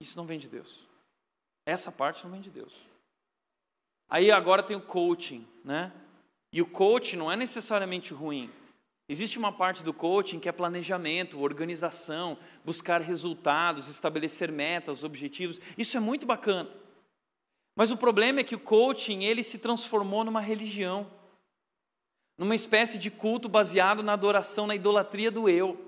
[0.00, 0.84] Isso não vem de Deus.
[1.66, 2.72] Essa parte não vem de Deus.
[4.08, 5.92] Aí agora tem o coaching, né?
[6.52, 8.50] E o coaching não é necessariamente ruim.
[9.08, 15.60] Existe uma parte do coaching que é planejamento, organização, buscar resultados, estabelecer metas, objetivos.
[15.78, 16.68] Isso é muito bacana.
[17.76, 21.06] Mas o problema é que o coaching ele se transformou numa religião,
[22.38, 25.85] numa espécie de culto baseado na adoração, na idolatria do eu.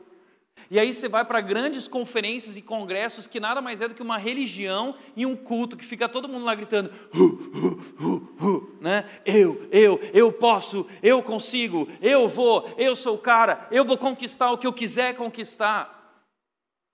[0.71, 4.03] E aí você vai para grandes conferências e congressos que nada mais é do que
[4.03, 9.05] uma religião e um culto que fica todo mundo lá gritando, uh, uh, uh, né?
[9.25, 14.51] Eu, eu, eu posso, eu consigo, eu vou, eu sou o cara, eu vou conquistar
[14.51, 15.95] o que eu quiser conquistar.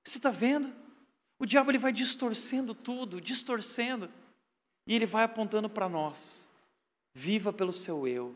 [0.05, 0.73] Você está vendo?
[1.39, 4.09] O diabo ele vai distorcendo tudo, distorcendo,
[4.87, 6.51] e ele vai apontando para nós.
[7.15, 8.35] Viva pelo seu eu.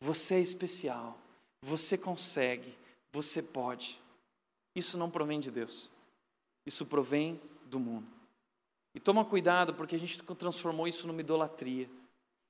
[0.00, 1.18] Você é especial.
[1.62, 2.74] Você consegue.
[3.12, 3.98] Você pode.
[4.76, 5.90] Isso não provém de Deus.
[6.66, 8.06] Isso provém do mundo.
[8.94, 11.88] E toma cuidado, porque a gente transformou isso numa idolatria.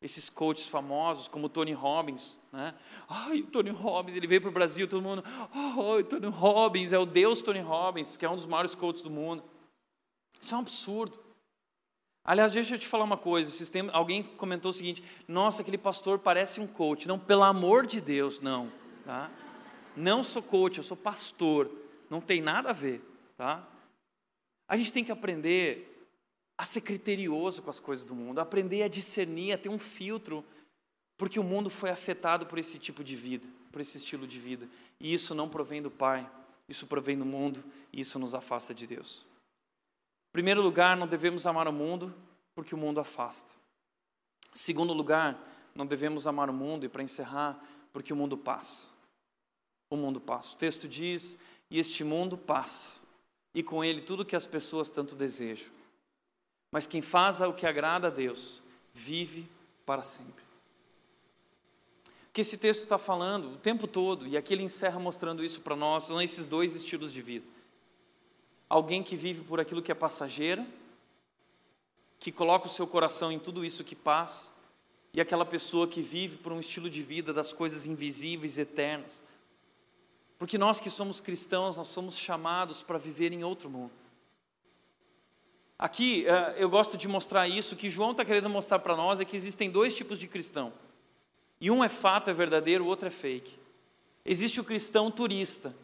[0.03, 2.75] Esses coaches famosos, como Tony Robbins, né?
[3.09, 6.99] Ai, o Tony Robbins, ele veio para o Brasil, todo mundo, ai, Tony Robbins, é
[6.99, 9.43] o Deus Tony Robbins, que é um dos maiores coaches do mundo.
[10.39, 11.19] Isso é um absurdo.
[12.25, 13.51] Aliás, deixa eu te falar uma coisa.
[13.93, 17.07] Alguém comentou o seguinte: Nossa, aquele pastor parece um coach.
[17.09, 18.71] Não, pelo amor de Deus, não.
[19.05, 19.31] Tá?
[19.97, 23.03] Não sou coach, eu sou pastor não tem nada a ver,
[23.37, 23.67] tá?
[24.69, 25.93] A gente tem que aprender
[26.59, 30.45] a ser criterioso com as coisas do mundo, aprender a discernir, a ter um filtro,
[31.19, 34.69] Porque o mundo foi afetado por esse tipo de vida, por esse estilo de vida.
[35.01, 36.31] E isso não provém do Pai,
[36.69, 39.25] isso provém do mundo e isso nos afasta de Deus.
[40.29, 42.15] Em primeiro lugar, não devemos amar o mundo
[42.55, 43.51] porque o mundo afasta.
[44.55, 45.39] Em segundo lugar,
[45.75, 48.89] não devemos amar o mundo e para encerrar, porque o mundo passa.
[49.91, 50.55] O mundo passa.
[50.55, 51.39] O texto diz:
[51.71, 53.01] "E este mundo passa,
[53.55, 55.71] e com ele tudo que as pessoas tanto desejam.
[56.71, 58.63] Mas quem faz o que agrada a Deus,
[58.93, 59.49] vive
[59.85, 60.47] para sempre."
[62.37, 65.75] que esse texto está falando o tempo todo, e aqui ele encerra mostrando isso para
[65.75, 67.47] nós, são esses dois estilos de vida.
[68.69, 70.63] Alguém que vive por aquilo que é passageiro,
[72.19, 74.53] que coloca o seu coração em tudo isso que passa,
[75.15, 79.23] e aquela pessoa que vive por um estilo de vida das coisas invisíveis, eternas.
[80.39, 83.93] Porque nós que somos cristãos, nós somos chamados para viver em outro mundo.
[85.79, 89.25] Aqui eh, eu gosto de mostrar isso, que João está querendo mostrar para nós é
[89.25, 90.73] que existem dois tipos de cristão.
[91.61, 93.59] E um é fato, é verdadeiro, o outro é fake.
[94.25, 95.75] Existe o cristão turista,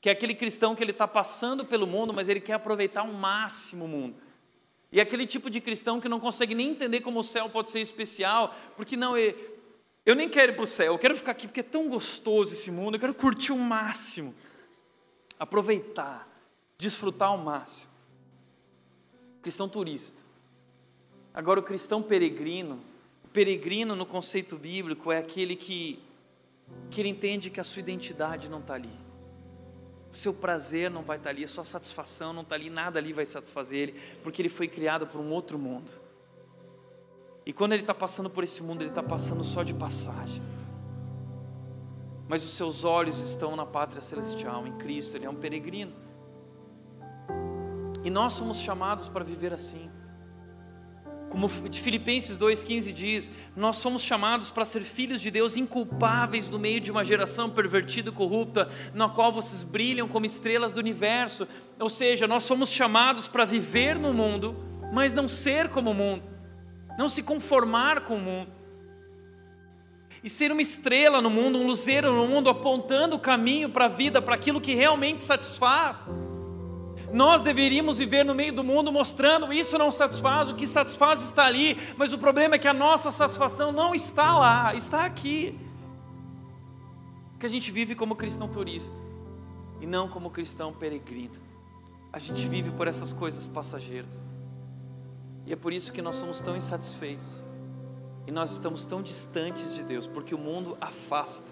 [0.00, 3.12] que é aquele cristão que ele está passando pelo mundo, mas ele quer aproveitar ao
[3.12, 4.16] máximo o mundo.
[4.90, 7.70] E é aquele tipo de cristão que não consegue nem entender como o céu pode
[7.70, 9.16] ser especial, porque não,
[10.04, 12.52] eu, nem quero ir para o céu, eu quero ficar aqui porque é tão gostoso
[12.52, 14.34] esse mundo, eu quero curtir o máximo,
[15.38, 16.28] aproveitar,
[16.78, 17.90] desfrutar ao máximo.
[19.40, 20.22] Cristão turista.
[21.34, 22.80] Agora, o cristão peregrino,
[23.32, 25.98] peregrino no conceito bíblico é aquele que,
[26.90, 29.02] que ele entende que a sua identidade não está ali.
[30.10, 32.98] O seu prazer não vai estar tá ali, a sua satisfação não está ali, nada
[32.98, 35.90] ali vai satisfazer ele, porque ele foi criado por um outro mundo.
[37.44, 40.42] E quando ele está passando por esse mundo, ele está passando só de passagem.
[42.28, 45.92] Mas os seus olhos estão na pátria celestial, em Cristo, ele é um peregrino.
[48.04, 49.90] E nós somos chamados para viver assim.
[51.28, 56.58] Como de Filipenses 2,15 diz, nós somos chamados para ser filhos de Deus inculpáveis no
[56.58, 61.48] meio de uma geração pervertida e corrupta, na qual vocês brilham como estrelas do universo.
[61.80, 64.54] Ou seja, nós somos chamados para viver no mundo,
[64.92, 66.22] mas não ser como o mundo,
[66.98, 68.50] não se conformar com o mundo.
[70.22, 73.88] E ser uma estrela no mundo, um luzeiro no mundo, apontando o caminho para a
[73.88, 76.06] vida, para aquilo que realmente satisfaz.
[77.12, 81.44] Nós deveríamos viver no meio do mundo mostrando isso não satisfaz, o que satisfaz está
[81.44, 85.58] ali, mas o problema é que a nossa satisfação não está lá, está aqui.
[87.38, 88.96] Que a gente vive como cristão turista
[89.80, 91.34] e não como cristão peregrino.
[92.12, 94.22] A gente vive por essas coisas passageiras.
[95.52, 97.46] E é por isso que nós somos tão insatisfeitos.
[98.26, 101.46] E nós estamos tão distantes de Deus, porque o mundo afasta.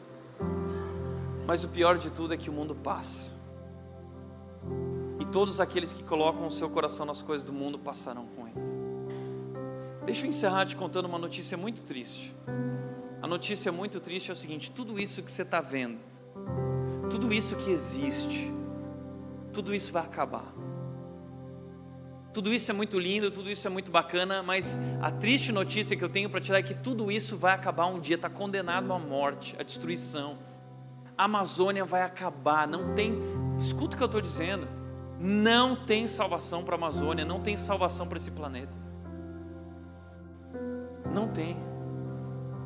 [1.47, 3.39] Mas o pior de tudo é que o mundo passa
[5.31, 8.57] todos aqueles que colocam o seu coração nas coisas do mundo passarão com ele.
[10.05, 12.35] Deixa eu encerrar te contando uma notícia muito triste.
[13.23, 15.99] A notícia muito triste é o seguinte: tudo isso que você está vendo,
[17.09, 18.53] tudo isso que existe,
[19.53, 20.60] tudo isso vai acabar.
[22.33, 26.05] Tudo isso é muito lindo, tudo isso é muito bacana, mas a triste notícia que
[26.05, 28.99] eu tenho para tirar é que tudo isso vai acabar um dia, está condenado à
[28.99, 30.39] morte, à destruição.
[31.19, 33.15] A Amazônia vai acabar, não tem.
[33.59, 34.69] Escuta o que eu estou dizendo.
[35.19, 38.73] Não tem salvação para a Amazônia, não tem salvação para esse planeta.
[41.13, 41.57] Não tem.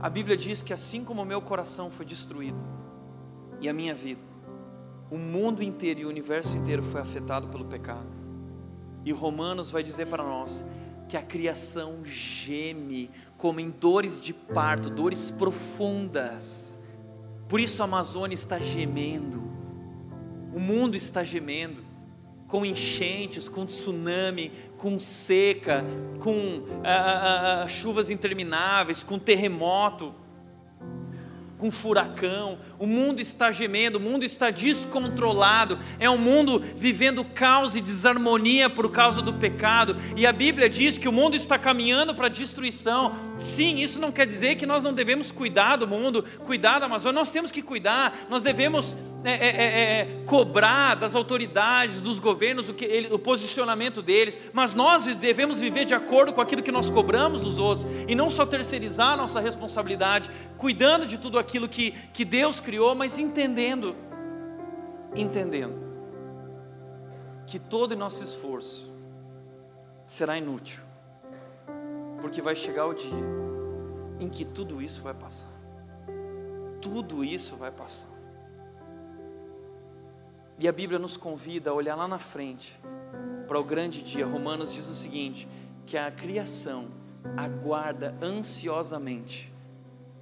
[0.00, 2.58] A Bíblia diz que assim como o meu coração foi destruído
[3.60, 4.20] e a minha vida,
[5.10, 8.23] o mundo inteiro e o universo inteiro foi afetado pelo pecado.
[9.04, 10.64] E Romanos vai dizer para nós
[11.08, 16.78] que a criação geme como em dores de parto, dores profundas.
[17.48, 19.42] Por isso a Amazônia está gemendo.
[20.54, 21.84] O mundo está gemendo
[22.48, 25.84] com enchentes, com tsunami, com seca,
[26.20, 30.14] com ah, ah, ah chuvas intermináveis, com terremoto
[31.58, 37.76] com furacão, o mundo está gemendo, o mundo está descontrolado, é um mundo vivendo caos
[37.76, 42.14] e desarmonia por causa do pecado, e a Bíblia diz que o mundo está caminhando
[42.14, 43.14] para a destruição.
[43.38, 47.20] Sim, isso não quer dizer que nós não devemos cuidar do mundo, cuidar da Amazônia,
[47.20, 52.68] nós temos que cuidar, nós devemos é, é, é, é cobrar das autoridades, dos governos,
[52.68, 56.70] o, que ele, o posicionamento deles, mas nós devemos viver de acordo com aquilo que
[56.70, 61.68] nós cobramos dos outros, e não só terceirizar a nossa responsabilidade, cuidando de tudo aquilo
[61.68, 63.96] que, que Deus criou, mas entendendo,
[65.16, 65.82] entendendo
[67.46, 68.92] que todo nosso esforço
[70.04, 70.82] será inútil,
[72.20, 73.44] porque vai chegar o dia
[74.18, 75.52] em que tudo isso vai passar.
[76.80, 78.08] Tudo isso vai passar.
[80.58, 82.78] E a Bíblia nos convida a olhar lá na frente
[83.46, 84.26] para o grande dia.
[84.26, 85.48] Romanos diz o seguinte:
[85.86, 86.88] que a criação
[87.36, 89.52] aguarda ansiosamente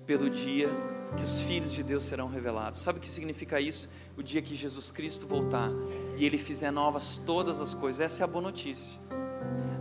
[0.06, 0.70] pelo dia
[1.16, 2.80] que os filhos de Deus serão revelados.
[2.80, 3.88] Sabe o que significa isso?
[4.16, 5.70] O dia que Jesus Cristo voltar
[6.16, 8.00] e ele fizer novas todas as coisas.
[8.00, 8.98] Essa é a boa notícia.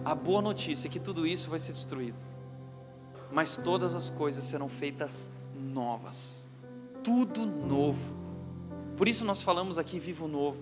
[0.04, 2.18] A boa notícia é que tudo isso vai ser destruído,
[3.32, 6.46] mas todas as coisas serão feitas novas.
[7.04, 8.21] Tudo novo.
[9.02, 10.60] Por isso nós falamos aqui vivo novo.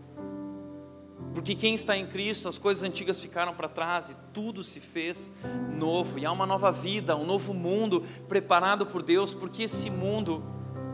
[1.34, 5.30] Porque quem está em Cristo, as coisas antigas ficaram para trás e tudo se fez
[5.78, 6.18] novo.
[6.18, 10.42] E há uma nova vida, um novo mundo preparado por Deus, porque esse mundo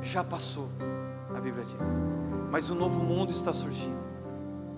[0.01, 0.71] já passou,
[1.35, 2.01] a Bíblia diz.
[2.49, 4.03] Mas um novo mundo está surgindo.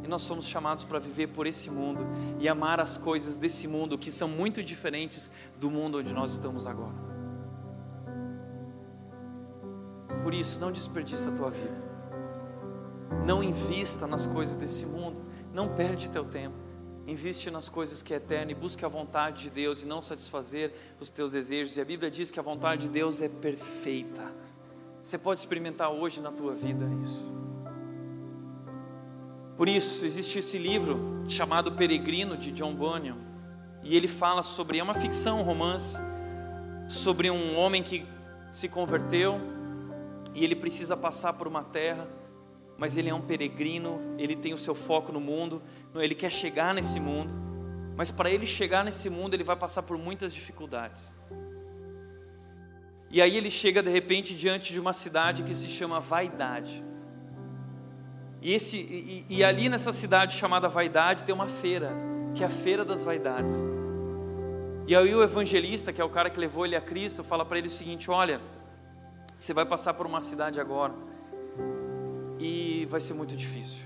[0.03, 2.05] E nós somos chamados para viver por esse mundo
[2.37, 6.67] e amar as coisas desse mundo que são muito diferentes do mundo onde nós estamos
[6.67, 6.97] agora.
[10.21, 11.86] Por isso, não desperdice a tua vida.
[13.25, 15.21] Não invista nas coisas desse mundo.
[15.53, 16.55] Não perde teu tempo.
[17.05, 20.73] Investe nas coisas que é eterna e busque a vontade de Deus e não satisfazer
[20.99, 21.77] os teus desejos.
[21.77, 24.31] E a Bíblia diz que a vontade de Deus é perfeita.
[25.01, 27.31] Você pode experimentar hoje na tua vida isso.
[29.55, 33.17] Por isso, existe esse livro chamado Peregrino, de John Bunyan,
[33.81, 35.97] e ele fala sobre, é uma ficção, um romance,
[36.87, 38.05] sobre um homem que
[38.51, 39.39] se converteu
[40.33, 42.07] e ele precisa passar por uma terra,
[42.77, 45.61] mas ele é um peregrino, ele tem o seu foco no mundo,
[45.95, 47.33] ele quer chegar nesse mundo,
[47.95, 51.17] mas para ele chegar nesse mundo, ele vai passar por muitas dificuldades.
[53.09, 56.83] E aí ele chega de repente diante de uma cidade que se chama Vaidade.
[58.41, 61.91] E, esse, e, e, ali nessa cidade chamada Vaidade tem uma feira,
[62.35, 63.55] que é a Feira das Vaidades.
[64.85, 67.57] E aí o evangelista, que é o cara que levou ele a Cristo, fala para
[67.57, 68.39] ele o seguinte: Olha,
[69.35, 70.93] você vai passar por uma cidade agora
[72.39, 73.85] e vai ser muito difícil.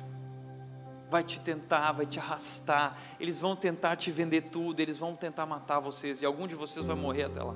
[1.09, 2.97] Vai te tentar, vai te arrastar.
[3.19, 6.85] Eles vão tentar te vender tudo, eles vão tentar matar vocês e algum de vocês
[6.85, 7.55] vai morrer até lá.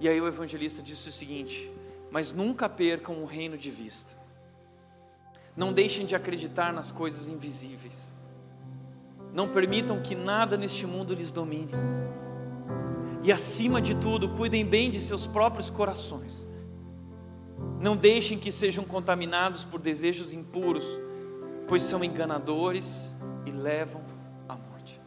[0.00, 1.70] E aí o evangelista disse o seguinte:
[2.10, 4.18] Mas nunca percam o reino de vista.
[5.54, 8.14] Não deixem de acreditar nas coisas invisíveis.
[9.32, 11.72] Não permitam que nada neste mundo lhes domine.
[13.22, 16.46] E acima de tudo, cuidem bem de seus próprios corações.
[17.80, 20.84] Não deixem que sejam contaminados por desejos impuros,
[21.66, 23.14] pois são enganadores
[23.46, 24.02] e levam
[24.46, 25.00] à morte.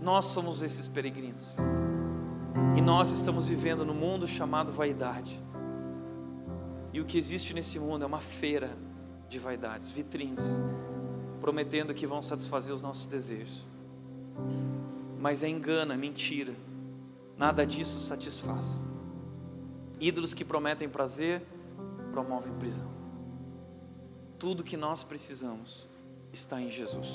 [0.00, 1.54] Nós somos esses peregrinos.
[2.74, 5.38] E nós estamos vivendo no mundo chamado vaidade.
[6.94, 8.70] E o que existe nesse mundo é uma feira
[9.28, 10.58] de vaidades, vitrines,
[11.40, 13.66] prometendo que vão satisfazer os nossos desejos.
[15.18, 16.54] Mas é engano, é mentira.
[17.36, 18.80] Nada disso satisfaz.
[20.00, 21.42] Ídolos que prometem prazer
[22.10, 22.90] promovem prisão.
[24.38, 25.88] Tudo que nós precisamos
[26.32, 27.08] está em Jesus.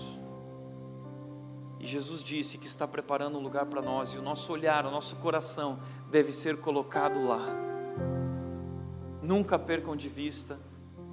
[1.79, 4.91] E Jesus disse que está preparando um lugar para nós, e o nosso olhar, o
[4.91, 5.79] nosso coração
[6.09, 7.65] deve ser colocado lá
[9.25, 10.59] Nunca percam de vista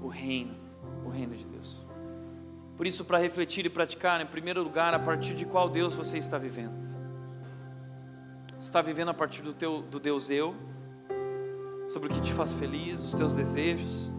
[0.03, 0.55] o reino,
[1.03, 1.81] o reino de Deus.
[2.77, 6.19] Por isso, para refletir e praticar, em primeiro lugar, a partir de qual Deus você
[6.19, 6.75] está vivendo.
[8.59, 10.55] Está vivendo a partir do, teu, do Deus eu,
[11.89, 14.11] sobre o que te faz feliz, os teus desejos,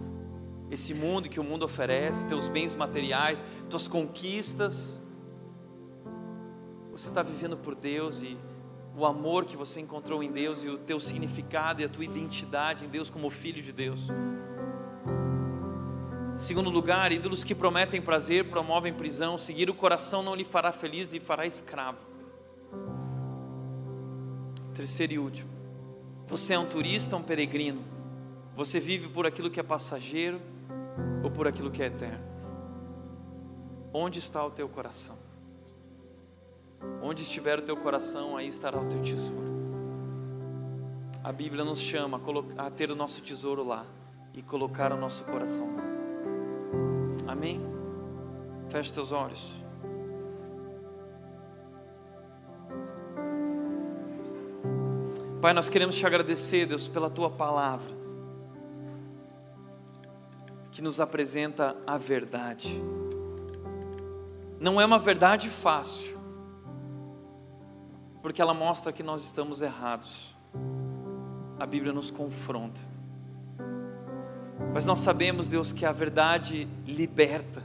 [0.69, 5.01] esse mundo que o mundo oferece, teus bens materiais, tuas conquistas.
[6.91, 8.37] Você está vivendo por Deus e
[8.95, 12.85] o amor que você encontrou em Deus e o teu significado e a tua identidade
[12.85, 13.99] em Deus como filho de Deus.
[16.35, 19.37] Segundo lugar, ídolos que prometem prazer promovem prisão.
[19.37, 21.99] Seguir o coração não lhe fará feliz, lhe fará escravo.
[24.73, 25.52] Terceiro e último.
[26.27, 27.81] Você é um turista, um peregrino.
[28.55, 30.39] Você vive por aquilo que é passageiro
[31.23, 32.23] ou por aquilo que é eterno.
[33.93, 35.17] Onde está o teu coração?
[37.01, 39.53] Onde estiver o teu coração, aí estará o teu tesouro.
[41.23, 42.19] A Bíblia nos chama
[42.57, 43.85] a, ter o nosso tesouro lá
[44.33, 47.31] e colocar o nosso coração lá.
[47.31, 47.61] Amém?
[48.69, 49.62] Feche teus olhos.
[55.43, 57.93] Pai, nós queremos te agradecer, Deus, pela tua palavra,
[60.71, 62.81] que nos apresenta a verdade.
[64.57, 66.17] Não é uma verdade fácil,
[68.21, 70.33] porque ela mostra que nós estamos errados.
[71.59, 72.79] A Bíblia nos confronta.
[74.73, 77.61] Mas nós sabemos, Deus, que a verdade liberta.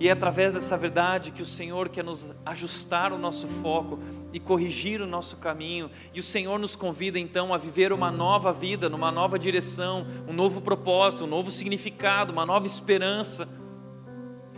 [0.00, 3.98] E é através dessa verdade que o Senhor quer nos ajustar o nosso foco
[4.32, 5.90] e corrigir o nosso caminho.
[6.14, 10.32] E o Senhor nos convida então a viver uma nova vida, numa nova direção, um
[10.32, 13.46] novo propósito, um novo significado, uma nova esperança,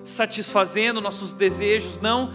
[0.05, 2.31] satisfazendo nossos desejos, não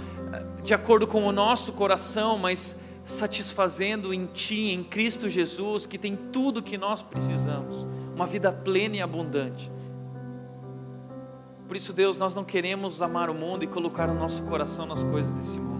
[0.62, 6.18] de acordo com o nosso coração, mas satisfazendo em Ti, em Cristo Jesus, que tem
[6.18, 9.72] tudo que nós precisamos, uma vida plena e abundante.
[11.68, 15.03] Por isso, Deus, nós não queremos amar o mundo e colocar o nosso coração nas
[15.03, 15.78] coisas desse mundo.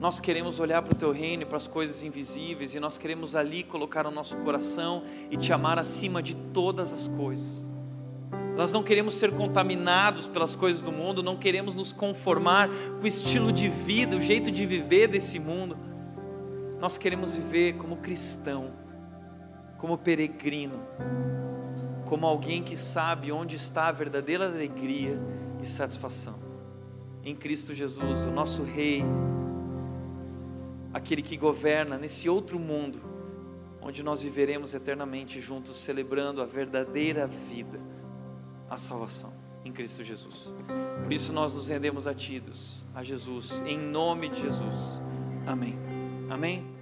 [0.00, 3.62] Nós queremos olhar para o Teu reino, para as coisas invisíveis, e nós queremos ali
[3.62, 7.62] colocar o nosso coração e Te amar acima de todas as coisas.
[8.56, 13.06] Nós não queremos ser contaminados pelas coisas do mundo, não queremos nos conformar com o
[13.06, 15.76] estilo de vida, o jeito de viver desse mundo.
[16.80, 18.72] Nós queremos viver como cristão,
[19.78, 20.80] como peregrino,
[22.10, 25.16] como alguém que sabe onde está a verdadeira alegria
[25.62, 26.40] e satisfação.
[27.22, 29.04] Em Cristo Jesus, o nosso Rei,
[30.92, 33.00] aquele que governa nesse outro mundo,
[33.80, 37.78] onde nós viveremos eternamente juntos, celebrando a verdadeira vida,
[38.68, 39.32] a salvação
[39.64, 40.52] em Cristo Jesus.
[41.04, 42.42] Por isso nós nos rendemos a Ti,
[42.92, 45.00] a Jesus, em nome de Jesus.
[45.46, 45.76] Amém.
[46.28, 46.79] Amém.